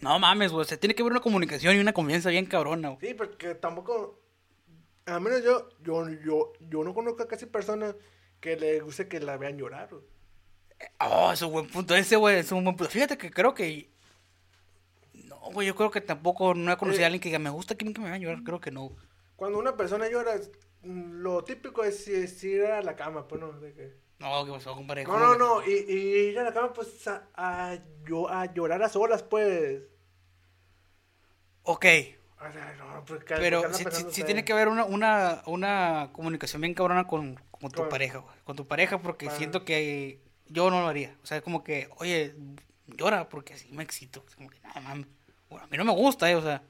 [0.00, 0.62] No mames, güey.
[0.62, 3.08] O sea, tiene que haber una comunicación y una confianza bien cabrona, güey.
[3.08, 4.20] Sí, porque tampoco.
[5.06, 7.96] A menos yo, yo, yo, yo no conozco a casi personas
[8.40, 9.88] que le guste que la vean llorar.
[9.90, 10.02] güey.
[11.00, 11.94] Oh, es un buen punto.
[11.96, 12.90] Ese, güey, es un buen punto.
[12.92, 13.90] Fíjate que creo que.
[15.52, 17.04] Güey, yo creo que tampoco no he conocido Eh.
[17.04, 18.42] a alguien que diga, me gusta que me vean llorar.
[18.42, 18.92] Creo que no.
[19.36, 20.32] Cuando una persona llora,
[20.82, 23.52] lo típico es, es ir a la cama, pues no.
[23.52, 23.96] De que...
[24.18, 25.04] No, ¿qué pasó, compadre?
[25.04, 25.66] No, ¿Cómo no, no.
[25.66, 25.98] Y, y
[26.30, 27.70] ir a la cama, pues a, a,
[28.28, 29.80] a llorar a solas, pues.
[31.62, 31.86] Ok.
[32.38, 34.26] O sea, no, pues, ¿qué- Pero pensando sí ustedes?
[34.26, 38.34] tiene que haber una, una, una comunicación bien cabrona con, con tu pareja, güey.
[38.44, 41.16] Con tu pareja, porque siento que yo no lo haría.
[41.22, 42.34] O sea, como que, oye,
[42.86, 44.24] llora porque así me excito.
[44.28, 45.06] Es como que, nada, mames.
[45.50, 46.62] Bueno, a mí no me gusta, eh, o sea.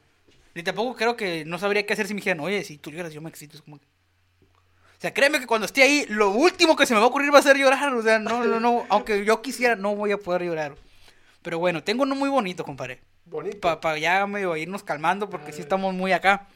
[0.54, 3.12] Ni tampoco creo que no sabría qué hacer si me dijeran, oye, si tú lloras,
[3.12, 3.56] yo me excito.
[3.56, 3.84] Es como que.
[3.84, 7.32] O sea, créeme que cuando esté ahí, lo último que se me va a ocurrir
[7.32, 7.94] va a ser llorar.
[7.94, 8.86] O sea, no, no, no.
[8.88, 10.74] Aunque yo quisiera, no voy a poder llorar.
[11.42, 13.80] Pero bueno, tengo uno muy bonito, compadre Bonito.
[13.80, 16.48] para ya medio irnos calmando porque sí estamos muy acá.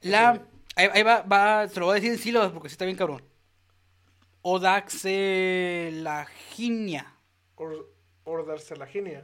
[0.00, 0.42] La,
[0.74, 2.96] ahí, ahí va, va, se lo voy a decir en sílabas porque sí está bien
[2.96, 3.22] cabrón.
[4.42, 7.14] Odaxelaginia.
[7.54, 7.88] Or,
[8.24, 9.22] ordarselaginia.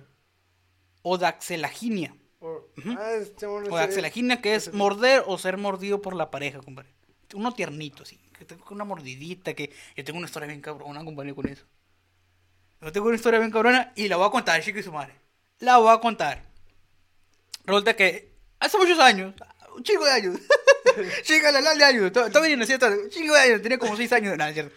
[1.09, 2.15] Odaxelaginia.
[2.41, 6.91] Or, ah, este ese- Odaxelaginia que es morder o ser mordido por la pareja, compadre.
[7.35, 8.17] Uno tiernito, así.
[8.39, 11.65] Que tengo una mordidita, que yo tengo una historia bien cabrona, compadre, con eso.
[12.81, 15.15] Yo tengo una historia bien cabrona y la voy a contar, chico y su madre.
[15.59, 16.45] La voy a contar.
[17.65, 18.31] Resulta que
[18.61, 19.35] hace muchos años,
[19.75, 20.39] un chico de años,
[21.23, 22.13] Chica, la de años.
[22.13, 22.87] to- Todavía no cierto.
[23.11, 23.63] Chica, de años.
[23.63, 24.37] Tenía como 6 años.
[24.53, 24.75] Cierto.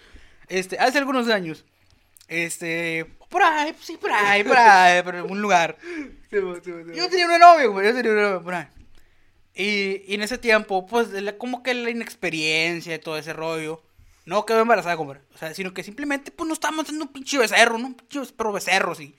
[0.48, 1.64] Este, hace algunos años.
[2.32, 5.78] Este, por ahí, sí, por ahí, por ahí, por algún lugar.
[5.84, 6.96] Sí, sí, sí.
[6.96, 7.86] Yo tenía una novia, güey.
[7.88, 8.68] Yo tenía una novia por ahí.
[9.54, 13.84] Y, y en ese tiempo, pues, la- como que la inexperiencia y todo ese rollo.
[14.24, 15.20] No quedó embarazada, compadre.
[15.34, 17.88] O sea, sino que simplemente, pues, nos estábamos dando un pinche becerro, ¿no?
[17.88, 19.14] Un pinche pero becerro, sí.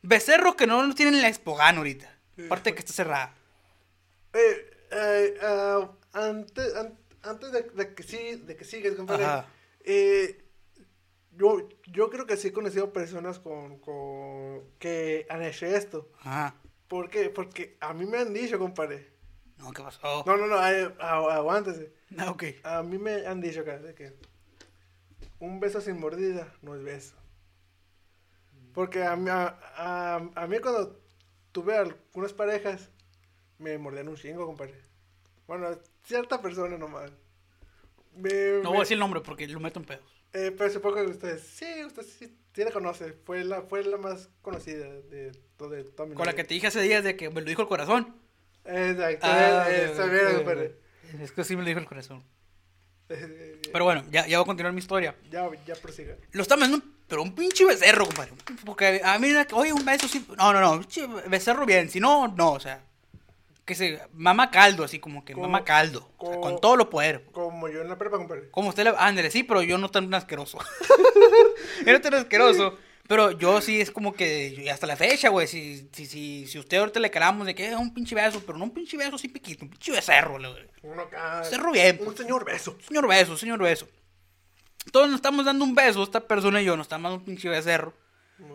[0.00, 2.10] Becerro que no tienen en la Expogan ahorita.
[2.46, 3.34] Aparte de que está cerrada.
[4.32, 9.24] Eh, eh, ah, antes, an- antes de, de que sí, de que sigues, compadre.
[9.24, 9.46] Ajá.
[9.84, 10.38] eh,
[11.36, 16.10] yo, yo creo que sí he conocido personas con, con que han hecho esto.
[16.20, 16.54] Ajá.
[16.88, 17.30] ¿Por qué?
[17.30, 19.10] Porque a mí me han dicho, compadre.
[19.58, 20.22] No, ¿qué pasó?
[20.26, 21.92] No, no, no, agu- aguántese.
[22.18, 22.44] Ah, ok.
[22.62, 24.12] A mí me han dicho que
[25.40, 27.16] un beso sin mordida no es beso.
[28.72, 31.00] Porque a mí, a, a- a mí cuando
[31.52, 32.90] tuve algunas parejas,
[33.58, 34.74] me mordían un chingo, compadre.
[35.48, 35.68] Bueno,
[36.04, 37.10] cierta persona nomás.
[38.14, 38.30] Me-
[38.62, 40.15] No me- voy a decir el nombre porque lo meto en pedos.
[40.36, 43.14] Eh, pero supongo que ustedes, sí, usted sí, sí la conoce.
[43.24, 46.52] Fue la, fue la más conocida de, todo de toda mi Con la que te
[46.52, 48.14] dije hace días de que me lo dijo el corazón.
[48.64, 50.66] Exacto, Ah, eh, mierda, ok, compadre.
[50.66, 51.20] ok.
[51.22, 52.22] Es que sí me lo dijo el corazón.
[53.08, 55.14] Eh, Pero bueno, ya, ya voy a continuar mi historia.
[55.30, 56.16] Ya, ya prosiga.
[56.32, 58.32] Lo estamos haciendo, pero un pinche becerro, compadre.
[58.64, 60.26] Porque a mí, oye, un beso sí.
[60.36, 60.84] No, no, no,
[61.28, 61.88] becerro bien.
[61.88, 62.84] Si no, no, o sea.
[63.66, 64.00] Que se.
[64.14, 66.08] Mama caldo, así como que Co- mama caldo.
[66.18, 67.24] o sea, co- con todo lo poder.
[67.32, 68.48] Como yo en la prepa, compadre.
[68.50, 68.94] Como usted le.
[68.96, 70.58] Ándale, sí, pero yo no tan asqueroso.
[71.86, 72.78] yo no tan asqueroso.
[73.08, 74.68] Pero yo sí es como que.
[74.72, 75.46] hasta la fecha, güey.
[75.46, 78.56] Si, si, si, si usted ahorita le calamos de que es un pinche beso, pero
[78.58, 80.66] no un pinche beso así piquito, un pinche becerro, güey.
[80.82, 81.42] Uno acá.
[81.44, 82.18] Cerro bien, Un pues.
[82.18, 82.76] señor beso.
[82.86, 83.86] Señor beso, señor beso.
[84.92, 87.48] Todos nos estamos dando un beso, esta persona y yo nos estamos dando un pinche
[87.48, 87.92] becerro.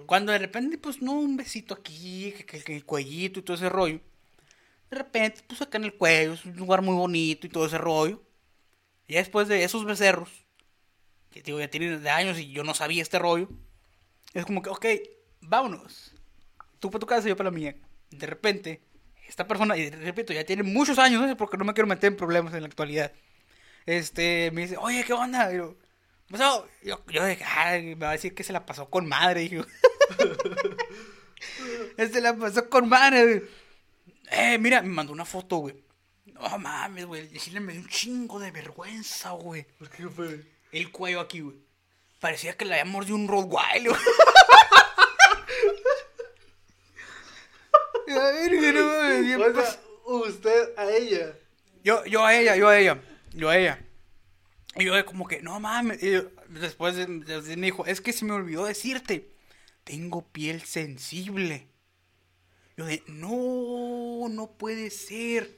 [0.06, 3.56] Cuando de repente, pues no, un besito aquí, que, que- que el cuellito y todo
[3.56, 4.00] ese rollo.
[4.92, 7.78] De repente, pues acá en el cuello, es un lugar muy bonito y todo ese
[7.78, 8.22] rollo.
[9.08, 10.30] Y después de esos becerros,
[11.32, 13.48] que digo, ya tienen de años y yo no sabía este rollo,
[14.34, 14.86] es como que, ok,
[15.40, 16.14] vámonos.
[16.80, 17.76] Tú para tu casa y yo para la mía.
[18.10, 18.82] De repente,
[19.30, 22.54] esta persona, y repito, ya tiene muchos años, porque no me quiero meter en problemas
[22.54, 23.14] en la actualidad.
[23.86, 25.54] Este, me dice, oye, ¿qué onda?
[25.54, 25.78] Y yo.
[26.32, 29.66] Yo, dije, ay, me va a decir que se la pasó con madre, hijo.
[31.98, 33.44] se la pasó con madre.
[34.32, 35.76] Eh, mira, me mandó una foto, güey.
[36.26, 37.30] No mames, güey.
[37.38, 39.64] Chile me dio un chingo de vergüenza, güey.
[39.78, 40.44] ¿Por qué fue?
[40.72, 41.58] El cuello aquí, güey.
[42.20, 44.02] Parecía que le había mordido un Rottweiler, güey.
[48.20, 49.80] A ver, que no O sea,
[50.30, 51.34] usted a ella.
[51.84, 53.02] Yo, yo a ella, yo a ella,
[53.34, 53.80] yo a ella.
[54.76, 56.02] Y yo de como que, no mames.
[56.04, 59.32] Y yo- después de- de- me dijo, es que se me olvidó decirte,
[59.84, 61.68] tengo piel sensible.
[62.78, 65.50] Yo de, no, no puede ser.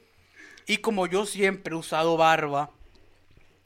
[0.66, 2.72] Y como yo siempre he usado barba,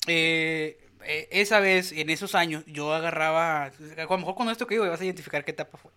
[0.08, 3.72] eh, eh, esa vez, en esos años, yo agarraba, a
[4.04, 5.92] lo mejor con esto que digo vas a identificar qué etapa fue.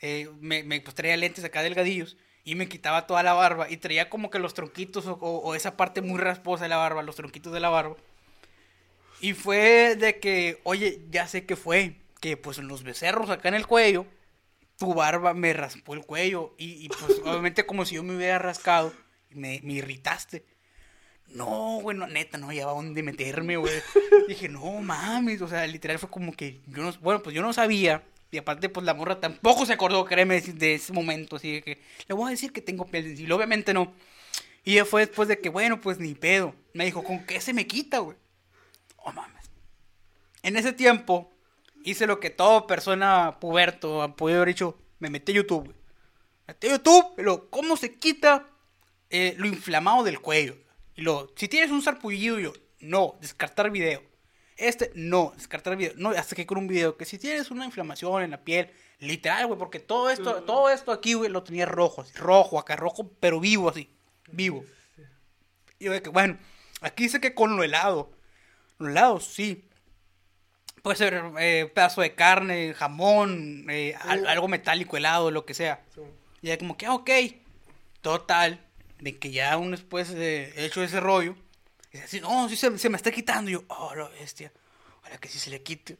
[0.00, 3.76] Eh, me, me pues, traía lentes acá delgadillos y me quitaba toda la barba y
[3.76, 7.52] traía como que los tronquitos o, esa parte muy rasposa de la barba, los tronquitos
[7.52, 7.96] de la barba.
[9.20, 13.54] Y fue de que, oye, ya sé que fue, que pues los becerros acá en
[13.54, 14.06] el cuello,
[14.78, 18.38] tu barba me raspó el cuello y, y, pues obviamente como si yo me hubiera
[18.38, 18.92] rascado
[19.30, 20.44] y me, me irritaste.
[21.28, 23.72] No, güey, no, neta, no había dónde meterme, güey.
[24.28, 27.52] Dije, no mames, o sea, literal fue como que yo no, bueno, pues yo no
[27.52, 28.02] sabía.
[28.30, 31.36] Y aparte, pues la morra tampoco se acordó, créeme, de- ese momento.
[31.36, 33.34] Así que le voy a decir que tengo piel sensible.
[33.34, 33.92] Obviamente no.
[34.64, 36.54] Y ya fue después de que, bueno, pues ni pedo.
[36.72, 38.16] Me dijo, ¿con qué se me quita, güey?
[38.96, 39.50] Oh mames.
[40.42, 41.31] En ese tiempo,
[41.84, 44.78] hice lo que toda persona puberto ha podido haber hecho.
[44.98, 45.76] Me metí a YouTube, güey.
[46.46, 48.48] Metí a YouTube, luego, ¿cómo se quita
[49.10, 50.56] eh, lo inflamado del cuello?
[50.94, 54.02] Y luego, si tienes un sarpullido, yo, no, descartar video.
[54.56, 55.92] Este, no, descartar video.
[55.96, 59.46] No, hasta que con un video, que si tienes una inflamación en la piel, literal,
[59.46, 63.10] güey, porque todo esto, todo esto aquí, güey, lo tenía rojo, así, rojo, acá rojo,
[63.18, 63.90] pero vivo así,
[64.30, 64.64] vivo.
[65.78, 66.38] Y yo de que, bueno,
[66.80, 68.12] aquí dice que con lo helado,
[68.78, 69.68] lo helado, sí.
[70.82, 75.82] Puede ser eh, pedazo de carne, jamón, eh, al- algo metálico helado, lo que sea.
[75.94, 76.00] Sí.
[76.42, 77.10] Y ya como que, ah, ok.
[78.00, 78.60] Total,
[79.00, 81.36] de que ya uno después de hecho ese rollo,
[81.92, 83.48] dice así, no, sí se, se me está quitando.
[83.50, 84.52] Y yo, oh, la bestia,
[85.04, 85.98] ahora que sí se le quite.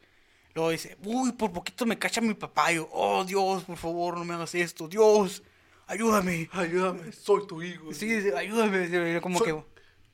[0.55, 2.73] Luego dice, uy, por poquito me cacha mi papá.
[2.73, 4.89] Y yo, oh, Dios, por favor, no me hagas esto.
[4.89, 5.43] Dios,
[5.87, 6.51] ayúdame.
[6.53, 7.95] Ayúdame, soy tu hijo.
[7.95, 9.17] Sí, sí, ayúdame.
[9.17, 9.65] Y Como Soy- que...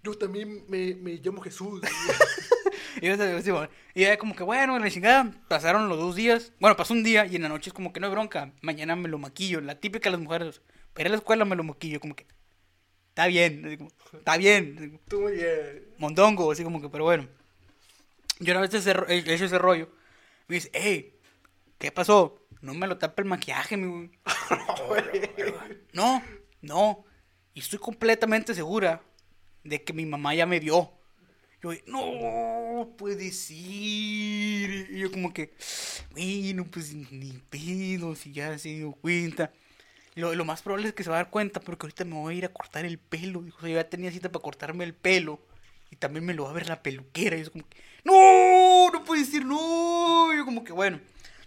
[0.04, 1.80] Yo también me, me llamo Jesús.
[3.00, 6.52] Y bueno, y como que, bueno, en la chingada, pasaron los dos días.
[6.60, 8.52] Bueno, pasó un día y en la noche es como que no hay bronca.
[8.60, 9.60] Mañana me lo maquillo.
[9.60, 10.62] La típica de las mujeres.
[10.96, 12.00] Ir a la escuela me lo maquillo.
[12.00, 12.26] Como que,
[13.10, 15.84] está bien, así como, está bien, Tú muy bien.
[15.98, 17.28] mondongo, así como que, pero bueno.
[18.40, 19.90] Yo una vez he hecho ese rollo,
[20.46, 21.18] me dice, hey,
[21.78, 22.46] ¿qué pasó?
[22.60, 24.10] No me lo tapa el maquillaje, mi güey.
[25.92, 26.22] No,
[26.60, 27.04] no.
[27.54, 29.02] Y estoy completamente segura
[29.64, 30.92] de que mi mamá ya me vio.
[31.62, 33.56] Yo, no, puede ser.
[33.58, 35.52] Y yo como que,
[36.12, 39.52] bueno, pues ni pedo, si ya se dio cuenta.
[40.14, 42.34] Lo, lo más probable es que se va a dar cuenta porque ahorita me voy
[42.34, 43.44] a ir a cortar el pelo.
[43.62, 45.40] Yo ya tenía cita para cortarme el pelo.
[45.90, 47.36] Y también me lo va a ver la peluquera.
[47.36, 50.32] Y yo como que, no, no puede ser, no.
[50.32, 51.00] Y yo como que, bueno.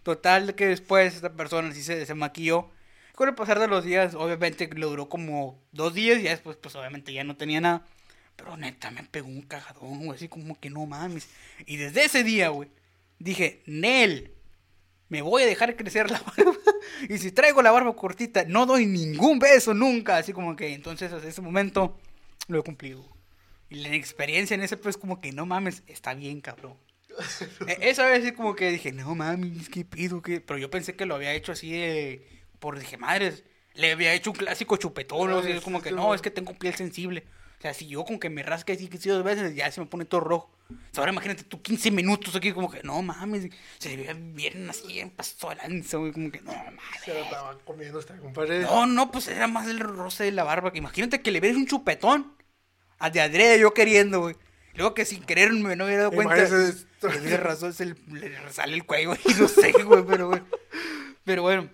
[0.04, 2.70] Total, que después esta persona sí se, se maquilló.
[3.16, 6.76] Con el pasar de los días, obviamente lo duró como dos días y después, pues
[6.76, 7.86] obviamente ya no tenía nada.
[8.44, 11.28] Pero neta, me pegó un cagadón, güey, así como que no mames.
[11.66, 12.70] Y desde ese día, güey,
[13.20, 14.32] dije, Nel,
[15.10, 16.56] me voy a dejar crecer la barba.
[17.10, 20.18] y si traigo la barba cortita, no doy ningún beso nunca.
[20.18, 22.00] Así como que entonces, desde ese momento,
[22.48, 23.06] lo he cumplido.
[23.70, 26.76] Y la experiencia en ese, pues, como que no mames, está bien, cabrón.
[27.68, 30.42] E- Esa vez así como que dije, no mames, qué pido, qué.
[30.42, 32.28] Pero yo pensé que lo había hecho así de.
[32.60, 35.32] Por dije, madres, le había hecho un clásico chupetón.
[35.32, 37.24] o es como sí, que sí, no, es que tengo piel sensible.
[37.62, 39.86] O sea, si yo con que me rasque así que dos veces, ya se me
[39.86, 40.50] pone todo rojo.
[40.68, 44.68] O sea, ahora imagínate tú 15 minutos aquí, como que no mames, se veía bien
[44.68, 46.82] así, en paso de lanza, güey, como que no mames.
[47.06, 48.62] Se lo estaba comiendo esta compadre.
[48.62, 50.72] No, no, pues era más el roce de la barba.
[50.72, 52.34] que Imagínate que le ves un chupetón
[52.98, 54.36] a de adrede yo queriendo, güey.
[54.74, 56.34] Luego que sin querer me no hubiera dado cuenta.
[56.34, 60.48] Hubiera razón, se le, le sale el cuello y no sé, güey, pero bueno.
[61.26, 61.70] Pero bueno.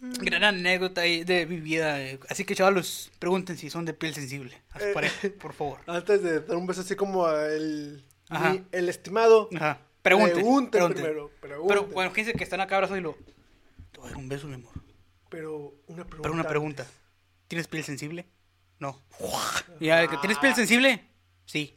[0.00, 2.00] Gran anécdota ahí de mi vida.
[2.00, 2.20] eh.
[2.28, 4.60] Así que chavalos, pregunten si son de piel sensible.
[4.70, 4.92] A su Eh.
[4.94, 5.80] pareja, por favor.
[5.86, 8.52] Antes de dar un beso así como a el, Ajá.
[8.52, 9.48] mi- el estimado.
[9.56, 9.80] Ajá.
[10.02, 10.34] Pregunten.
[10.36, 11.02] Pregunten pregunten.
[11.02, 11.94] primero, Pero pregunten.
[11.94, 13.16] bueno, fíjense que están acá abrazos y lo.
[13.92, 14.72] Te voy a dar un beso, mi amor.
[15.28, 16.22] Pero una pregunta.
[16.22, 16.86] Pero una pregunta.
[17.48, 18.26] ¿Tienes piel sensible?
[18.78, 19.02] No.
[19.80, 21.04] Ya, que ¿Tienes piel sensible?
[21.44, 21.74] Sí.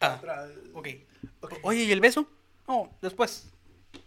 [0.00, 0.20] Ah,
[0.74, 0.88] ok.
[1.62, 2.28] Oye, ¿y el beso?
[2.66, 3.46] No, después.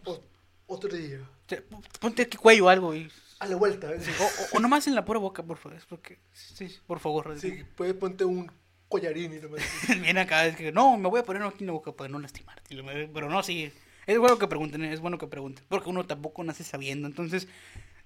[0.03, 0.19] O-
[0.67, 1.19] otro día.
[1.45, 1.63] Te-
[1.99, 2.93] Ponte aquí cuello o algo.
[2.93, 3.09] Y...
[3.39, 3.89] A la vuelta.
[3.89, 5.77] O, o- o nomás en la pura boca, por favor.
[5.89, 6.19] Porque...
[6.33, 7.37] Sí, por favor.
[7.39, 8.49] Sí, puedes ponte un
[8.87, 9.61] collarín y nomás.
[10.01, 12.19] Viene acá, es que no, me voy a poner aquí en la boca para no
[12.19, 12.75] lastimarte.
[13.13, 13.71] Pero no, sí.
[14.07, 15.65] Es bueno que pregunten, es bueno que pregunten.
[15.67, 17.07] Porque uno tampoco nace sabiendo.
[17.07, 17.47] Entonces,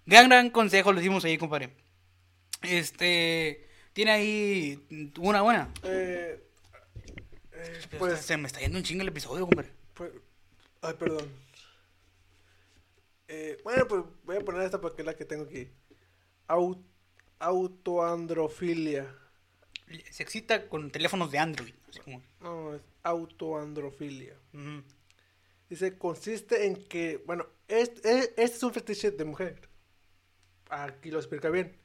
[0.05, 1.69] gran, gran consejo les dimos ahí, compadre.
[2.61, 3.67] Este.
[3.93, 5.69] Tiene ahí una buena.
[5.83, 6.41] Eh,
[7.53, 9.71] eh, pues, se me está yendo un chingo el episodio, compadre.
[9.93, 10.11] pues-
[10.81, 11.27] Ay, perdón.
[13.31, 15.69] Eh, bueno, pues voy a poner esta porque es la que tengo aquí.
[16.47, 16.83] Au-
[17.39, 19.15] autoandrofilia.
[20.11, 21.73] Se excita con teléfonos de Android.
[21.89, 22.21] Así como.
[22.41, 24.35] No, es autoandrofilia.
[24.53, 24.83] ujú.
[25.69, 29.69] Dice, consiste en que, bueno, este, este es un fetiche de mujer.
[30.69, 31.77] Aquí lo explica bien.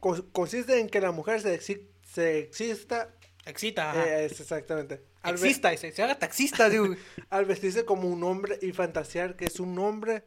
[0.00, 3.12] Cons- consiste en que la mujer se, exi- se exista.
[3.44, 5.02] Excita, eh, es exactamente.
[5.22, 6.86] Al, Taxista, se, se haga taxista, digo.
[7.30, 10.24] al vestirse como un hombre y fantasear que es un hombre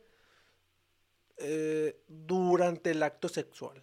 [1.38, 3.82] eh, durante el acto sexual.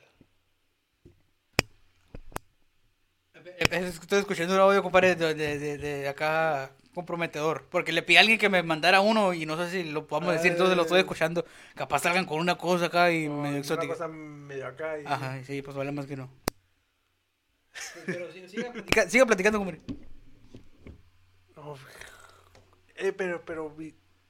[3.71, 7.67] Estoy escuchando un audio, compadre, de, de, de- de acá comprometedor.
[7.71, 10.33] Porque le pedí a alguien que me mandara uno y no sé si lo podamos
[10.35, 11.01] decir, entonces lo estoy Ah.
[11.03, 11.45] escuchando.
[11.75, 13.93] Capaz salgan con una cosa acá y No, medio una exótica.
[13.93, 14.99] cosa medio acá.
[15.01, 16.31] y- Ajá, sí, pues vale más que no.
[18.07, 19.81] Pero siga, platica- siga platicando, compadre.
[21.57, 21.75] No,
[22.97, 23.77] eh, pero, pero,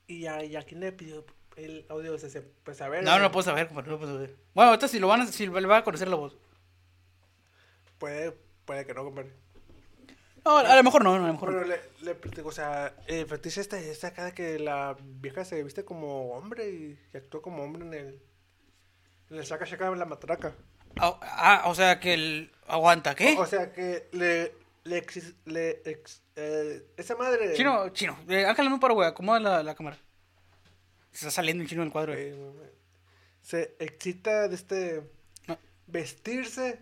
[0.07, 1.25] ¿y a, y a quién le pidió
[1.57, 2.17] el audio?
[2.19, 3.05] Se, se- pues a ver.
[3.05, 4.37] No, no lo puedo saber, compadre, no lo puedo saber.
[4.55, 6.37] Bueno, ahorita si lo van a, si le va a conocer la voz.
[7.99, 8.33] Puede,
[8.65, 9.33] puede que no, compadre.
[10.45, 11.67] No, a lo mejor no, a lo mejor Pero no.
[11.67, 15.85] le, le o sea, el fetiche este es acá de que la vieja se viste
[15.87, 18.23] como hombre y, y actuó como hombre en el.
[19.31, 20.53] En el saca chaca la matraca.
[21.01, 22.53] Ah, ah, o sea que el...
[22.69, 23.35] Aguanta, ¿qué?
[23.37, 24.53] O, o sea que le.
[24.85, 27.55] Le, exis- le ex- eh, esa madre.
[27.55, 28.19] Chino, chino.
[28.29, 29.09] Eh, Ángela, no para, güey.
[29.09, 29.97] Acomoda la, la cámara.
[31.15, 32.13] Se está saliendo el chino del cuadro.
[33.41, 35.11] se excita de este.
[35.47, 35.59] No.
[35.87, 36.81] Vestirse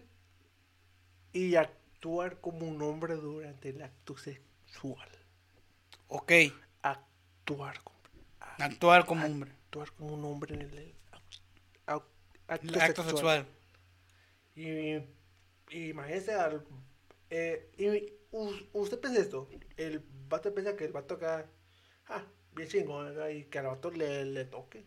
[1.32, 5.08] y actuar como un hombre durante el acto sexual.
[6.08, 6.32] Ok.
[6.82, 9.50] Actuar, compa- Actuar como hombre.
[9.50, 10.94] actuar como un hombre en el
[11.86, 12.08] acto,
[12.68, 13.46] El acto sexual.
[14.54, 14.96] Y,
[15.70, 16.64] y imagínese al.
[17.30, 21.46] Eh, y us- usted piensa esto: el vato piensa que el vato acá.
[22.08, 22.24] Ah,
[22.54, 24.84] bien chingón, y que al vato le, le toque.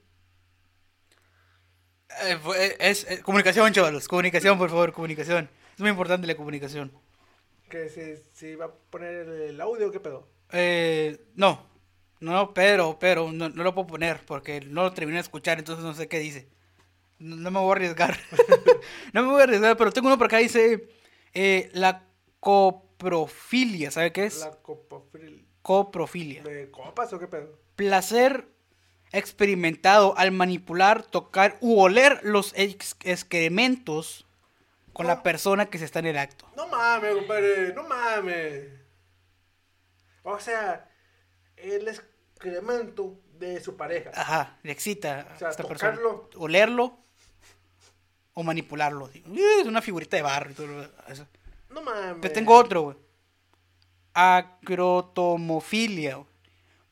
[2.24, 4.07] Eh, fue- es, es- comunicación, chavalos.
[4.07, 5.49] Comunicación, por favor, comunicación.
[5.74, 6.91] Es muy importante la comunicación.
[7.70, 10.28] Que si, si va a poner el, audio, ¿qué pedo?
[10.51, 11.66] Eh, no.
[12.22, 15.84] No, pero, pero, no, no lo puedo poner porque no lo terminé de escuchar, entonces
[15.84, 16.47] no sé qué dice.
[17.20, 18.18] No, no me voy a arriesgar.
[19.13, 20.88] no me voy a arriesgar, pero tengo uno por acá dice,
[21.34, 22.07] eh, la
[22.39, 23.91] coprofilia.
[23.91, 24.39] ¿Sabe qué es?
[24.39, 25.45] La copofril.
[25.70, 26.43] Coprofilia.
[26.43, 27.57] ¿De copas o qué pedo?
[27.76, 28.47] Placer
[29.11, 34.28] experimentado al manipular, tocar u oler los ex- excrementos
[34.93, 36.47] con la persona que se está en el acto.
[36.55, 38.68] No mames, compadre, no mames.
[40.22, 40.88] O sea,
[41.57, 44.11] el excremento de su pareja.
[44.13, 45.93] Ajá, le excita a O sea, esta persona.
[45.95, 46.30] tocarlo.
[46.38, 46.95] Olerlo
[48.36, 49.09] o manipularlo.
[49.11, 51.26] Es una figurita de barro y todo lo- eso.
[51.72, 52.18] No mames.
[52.22, 52.97] Pero tengo otro, güey.
[54.16, 56.24] Acrotomofilia.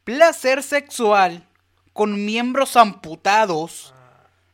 [0.04, 1.48] Placer sexual
[1.94, 3.94] con miembros amputados,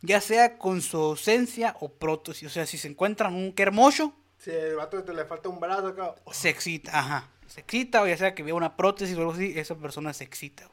[0.02, 2.48] ya sea con su ausencia o prótesis.
[2.48, 5.88] O sea, si se encuentran un hermoso, Si el vato te le falta un brazo
[5.88, 6.16] acá.
[6.32, 6.98] se excita.
[6.98, 7.28] Ajá.
[7.48, 10.24] Se excita, o ya sea que vea una prótesis o algo así, esa persona se
[10.24, 10.70] excita.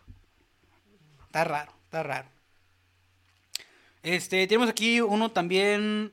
[1.24, 2.28] Está raro, está raro.
[4.02, 6.12] Este, tenemos aquí uno también.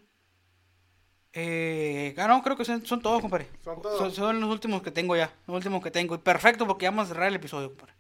[1.36, 3.48] Eh, ah, no, creo que son, son todos, compadre.
[3.64, 3.98] Son todos.
[3.98, 5.34] Son, son los últimos que tengo ya.
[5.48, 6.14] Los últimos que tengo.
[6.16, 7.94] Y perfecto, porque ya vamos a cerrar el episodio, compadre.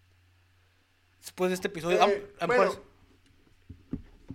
[1.20, 2.00] Después de este episodio.
[2.08, 2.80] Eh, bueno, pues,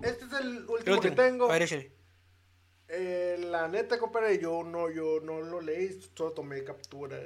[0.02, 1.50] este es el el último que tengo.
[1.50, 1.92] A ver.
[2.90, 7.18] Eh, la neta, compadre, yo no, yo no lo leí, solo tomé captura.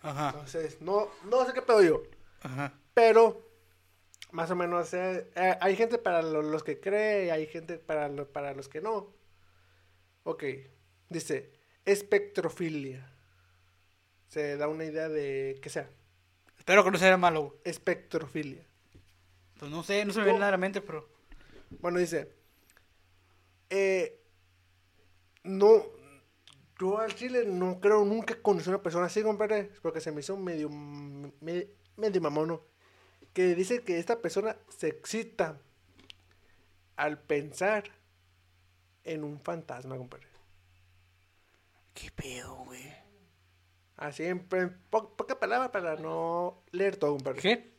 [0.00, 0.30] Ajá.
[0.30, 2.02] Entonces, no, no sé qué pedo yo.
[2.40, 2.72] Ajá.
[2.94, 3.46] Pero,
[4.32, 8.08] más o menos, eh, eh, hay gente para lo- los que cree hay gente para,
[8.08, 9.12] lo- para los que no.
[10.24, 10.44] Ok,
[11.10, 11.52] dice,
[11.84, 13.06] espectrofilia.
[14.28, 15.90] Se da una idea de qué sea.
[16.56, 17.60] Espero que no sea malo, güey.
[17.64, 18.64] Espectrofilia.
[19.58, 21.08] Pues no sé, no se me viene nada a la mente, pero.
[21.80, 22.32] Bueno, dice,
[23.70, 24.20] eh,
[25.44, 25.82] no,
[26.80, 30.20] yo al chile no creo nunca conocí a una persona así, compadre, porque se me
[30.20, 32.62] hizo medio, me- medio mamono,
[33.32, 35.60] que dice que esta persona se excita
[36.96, 37.84] al pensar
[39.04, 40.26] en un fantasma, compadre.
[42.00, 42.92] ¿Qué pedo, güey?
[43.96, 47.40] Así en, en po- poca palabra para no leer todo, compadre.
[47.40, 47.70] ¿Qué?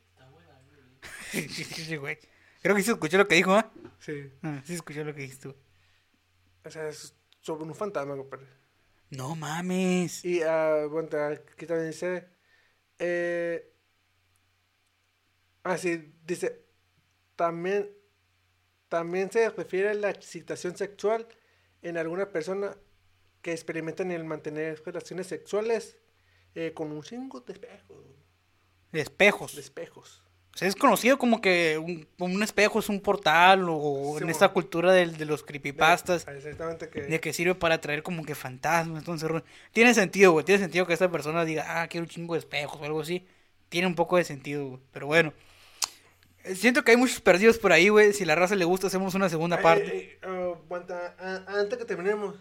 [1.32, 2.20] sí, sí, güey.
[2.62, 3.72] Creo que sí escuchó lo que dijo, ¿ah?
[4.00, 5.48] Sí, Ah, sí escuchó lo que dijiste
[6.64, 8.46] o sea, es sobre un fantasma, compadre.
[9.10, 10.24] No mames.
[10.24, 12.30] Y ah, bueno, aquí también dice.
[13.00, 13.74] Eh,
[15.64, 16.66] ah, sí, dice.
[17.36, 17.90] También,
[18.90, 21.28] también se refiere a la excitación sexual
[21.82, 22.78] en alguna persona
[23.42, 25.98] que experimentan el mantener relaciones sexuales
[26.56, 27.98] eh, con un chingo de espejos.
[28.92, 29.56] De espejos.
[29.56, 30.24] De espejos.
[30.54, 34.30] O sea, es conocido como que un, un espejo es un portal o Sí, en
[34.30, 36.26] esta cultura del- de, los creepypastas.
[36.26, 37.04] De- exactamente que.
[37.04, 39.00] De que sirve para atraer como que fantasmas.
[39.00, 39.30] Entonces,
[39.72, 40.44] tiene sentido, güey.
[40.44, 43.26] Tiene sentido que esta persona diga, ah, quiero un chingo de espejos o algo así.
[43.70, 44.82] Tiene un poco de sentido, güey.
[44.92, 45.32] Pero bueno.
[46.44, 48.12] Eh, Siento que hay muchos perdidos por ahí, güey.
[48.12, 50.20] Si la raza le gusta, hacemos una segunda Ay, parte.
[50.22, 52.36] ay, ah, aguanta, ah, antes que terminemos,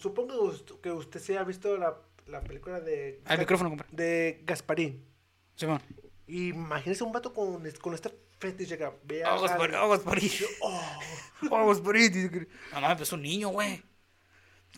[0.00, 3.20] supongo que us- que usted sí ha visto la, la película de.
[3.24, 3.86] Al micrófono, compa.
[3.90, 5.04] De Gasparín.
[5.54, 5.80] Simón.
[6.26, 8.92] Imagínese un vato con, con esta fetiche acá.
[9.04, 10.32] Vea Ojos por ojos por ahí.
[10.60, 10.82] Oh,
[11.50, 12.08] Ojos por ahí.
[12.08, 13.82] dice que- No mames, pues es un niño, güey.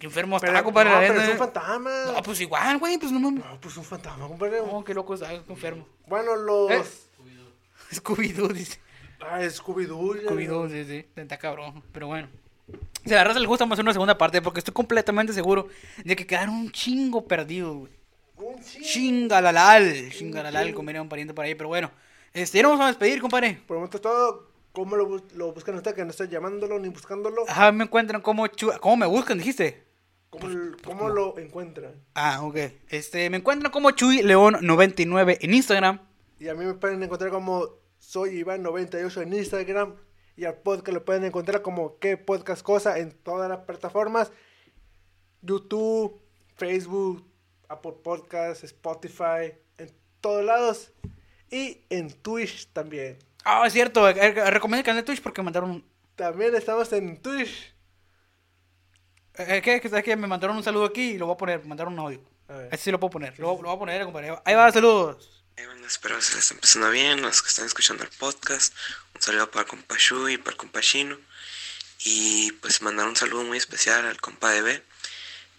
[0.01, 0.91] Qué enfermo está, pero, compadre.
[0.91, 2.05] no, pero es un fantasma.
[2.13, 2.99] No, pues igual, güey.
[2.99, 3.45] Pues no mames.
[3.45, 4.59] No, pues un fantasma, compadre.
[4.59, 5.87] No, qué loco está, qué enfermo.
[6.09, 6.71] Bueno, los.
[6.73, 6.83] ¿Eh?
[7.93, 8.81] Scooby-Doo, dice.
[9.21, 10.23] Ah, Scooby-Doo.
[10.27, 11.07] Scooby-Doo, sí, sí.
[11.15, 11.83] Está cabrón.
[11.93, 12.29] Pero bueno.
[13.05, 15.69] Si a la raza le gusta, hacer una segunda parte porque estoy completamente seguro
[16.05, 17.93] de que quedaron un chingo perdidos, güey.
[18.37, 18.87] Un chingo.
[18.87, 20.11] Chingalalal.
[20.11, 21.55] Chingalalal, como diría un pariente por ahí.
[21.55, 21.91] Pero bueno.
[22.33, 23.61] Este, ya nos vamos a despedir, compadre.
[23.67, 24.49] Por el momento es todo.
[24.73, 25.95] ¿Cómo lo, bus- lo buscan ustedes?
[25.95, 27.45] Que no está llamándolo ni buscándolo.
[27.49, 28.45] Ajá, me encuentran como.
[28.81, 29.85] ¿Cómo me buscan, dijiste?
[30.31, 31.93] ¿Cómo, l- cómo lo encuentran?
[32.15, 32.57] Ah, ok.
[32.89, 36.01] Este, me encuentran como Chuy León 99 en Instagram.
[36.41, 37.69] Y a mí me pueden encontrar como
[38.01, 39.95] soy Iván98 en Instagram.
[40.37, 44.33] Y al podcast lo pueden encontrar como qué podcast cosa en todas las plataformas.
[45.43, 46.21] YouTube,
[46.57, 47.25] Facebook,
[47.69, 50.93] Apple Podcasts, Spotify, en todos lados.
[51.51, 53.19] Y en Twitch también.
[53.45, 54.09] Ah, es cierto.
[54.09, 55.71] eh, eh, Recomiendo el canal de Twitch porque mandaron...
[55.71, 55.85] un-
[56.17, 57.73] También estamos en Twitch.
[59.35, 59.61] ¿Qué?
[59.81, 59.89] ¿Qué?
[59.89, 60.17] ¿Sabes qué?
[60.17, 61.65] Me mandaron un saludo aquí y lo voy a poner.
[61.65, 62.21] Mandaron un audio.
[62.65, 63.39] Este sí lo puedo poner.
[63.39, 64.37] Lo, lo voy a poner, compadre.
[64.45, 65.44] Ahí va, saludos.
[65.57, 68.75] Eh, bueno, espero que se les esté empezando bien, los que están escuchando el podcast.
[69.15, 71.17] Un saludo para el compa Shui y para el compa Chino.
[72.05, 74.83] Y pues mandar un saludo muy especial al compa de B,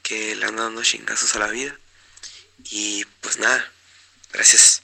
[0.04, 1.78] que le anda dando chingazos a la vida.
[2.72, 3.72] Y pues nada,
[4.34, 4.82] gracias.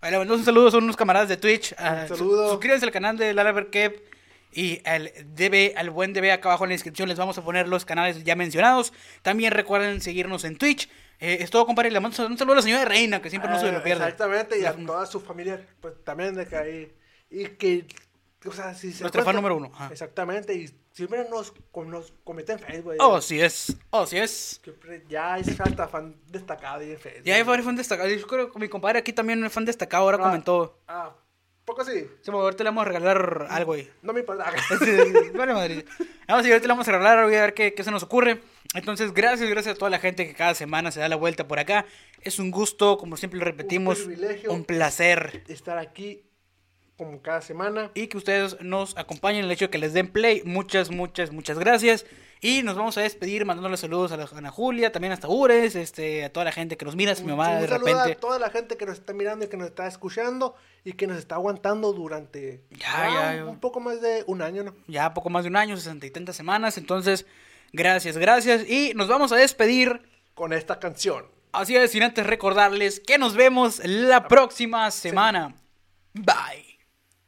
[0.00, 1.74] Ahí le mandamos un saludo, son unos camaradas de Twitch.
[1.78, 2.44] Ah, Un saludo.
[2.46, 4.00] su- suscríbanse al canal de Lara Kev
[4.58, 7.68] y al DB, al buen DB acá abajo en la descripción les vamos a poner
[7.68, 8.92] los canales ya mencionados.
[9.22, 10.88] También recuerden seguirnos en Twitch.
[11.20, 11.90] Eh, es todo, compadre.
[11.90, 14.04] Le mando un saludo a la señora Reina, que siempre no se Ah, lo pierde.
[14.04, 16.96] Exactamente, y a toda su familia, pues también de que ahí.
[17.30, 17.86] Y que,
[18.46, 19.02] o sea, si se.
[19.02, 19.88] Nuestra fan número uno, ajá.
[19.92, 21.52] Exactamente, y siempre nos,
[21.86, 22.94] nos cometen en Facebook.
[22.98, 23.76] Oh, sí es.
[23.90, 24.60] Oh, sí es.
[25.08, 27.24] Ya es hasta fan destacado ahí en Facebook.
[27.24, 28.12] Ya hay fan destacados.
[28.12, 30.04] Yo creo que mi compadre aquí también es fan destacado.
[30.04, 30.80] Ahora Ah, comentó.
[30.88, 31.14] Ah,
[31.68, 32.06] poco sí.
[32.22, 33.88] Sí, ahorita le vamos a regalar algo, güey.
[34.02, 34.52] No me importa.
[35.34, 35.84] Vale, madre.
[36.26, 38.40] Vamos ver, ahorita le vamos a regalar, voy a ver qué, qué se nos ocurre.
[38.74, 41.58] Entonces, gracias, gracias a toda la gente que cada semana se da la vuelta por
[41.58, 41.86] acá.
[42.22, 44.62] Es un gusto, como siempre lo repetimos, un, privilegio.
[44.64, 45.44] placer.
[45.48, 46.24] Estar aquí
[46.96, 47.90] como cada semana.
[47.94, 50.42] Y que ustedes nos acompañen, el hecho de que les den play.
[50.44, 52.04] Muchas, muchas, muchas gracias.
[52.40, 56.24] Y nos vamos a despedir mandándole saludos a la Ana Julia, también hasta Ures, este,
[56.24, 58.20] a toda la gente que nos mira, mi mamá un de saludo a repente.
[58.20, 61.18] toda la gente que nos está mirando y que nos está escuchando y que nos
[61.18, 63.44] está aguantando durante Ya, ah, ya, un, ya.
[63.46, 64.74] un poco más de un año, ¿no?
[64.86, 66.78] Ya poco más de un año, sesenta y tantas semanas.
[66.78, 67.26] Entonces,
[67.72, 68.68] gracias, gracias.
[68.68, 70.00] Y nos vamos a despedir.
[70.34, 71.26] Con esta canción.
[71.50, 75.56] Así es, sin antes recordarles que nos vemos la próxima semana.
[76.14, 76.67] Bye.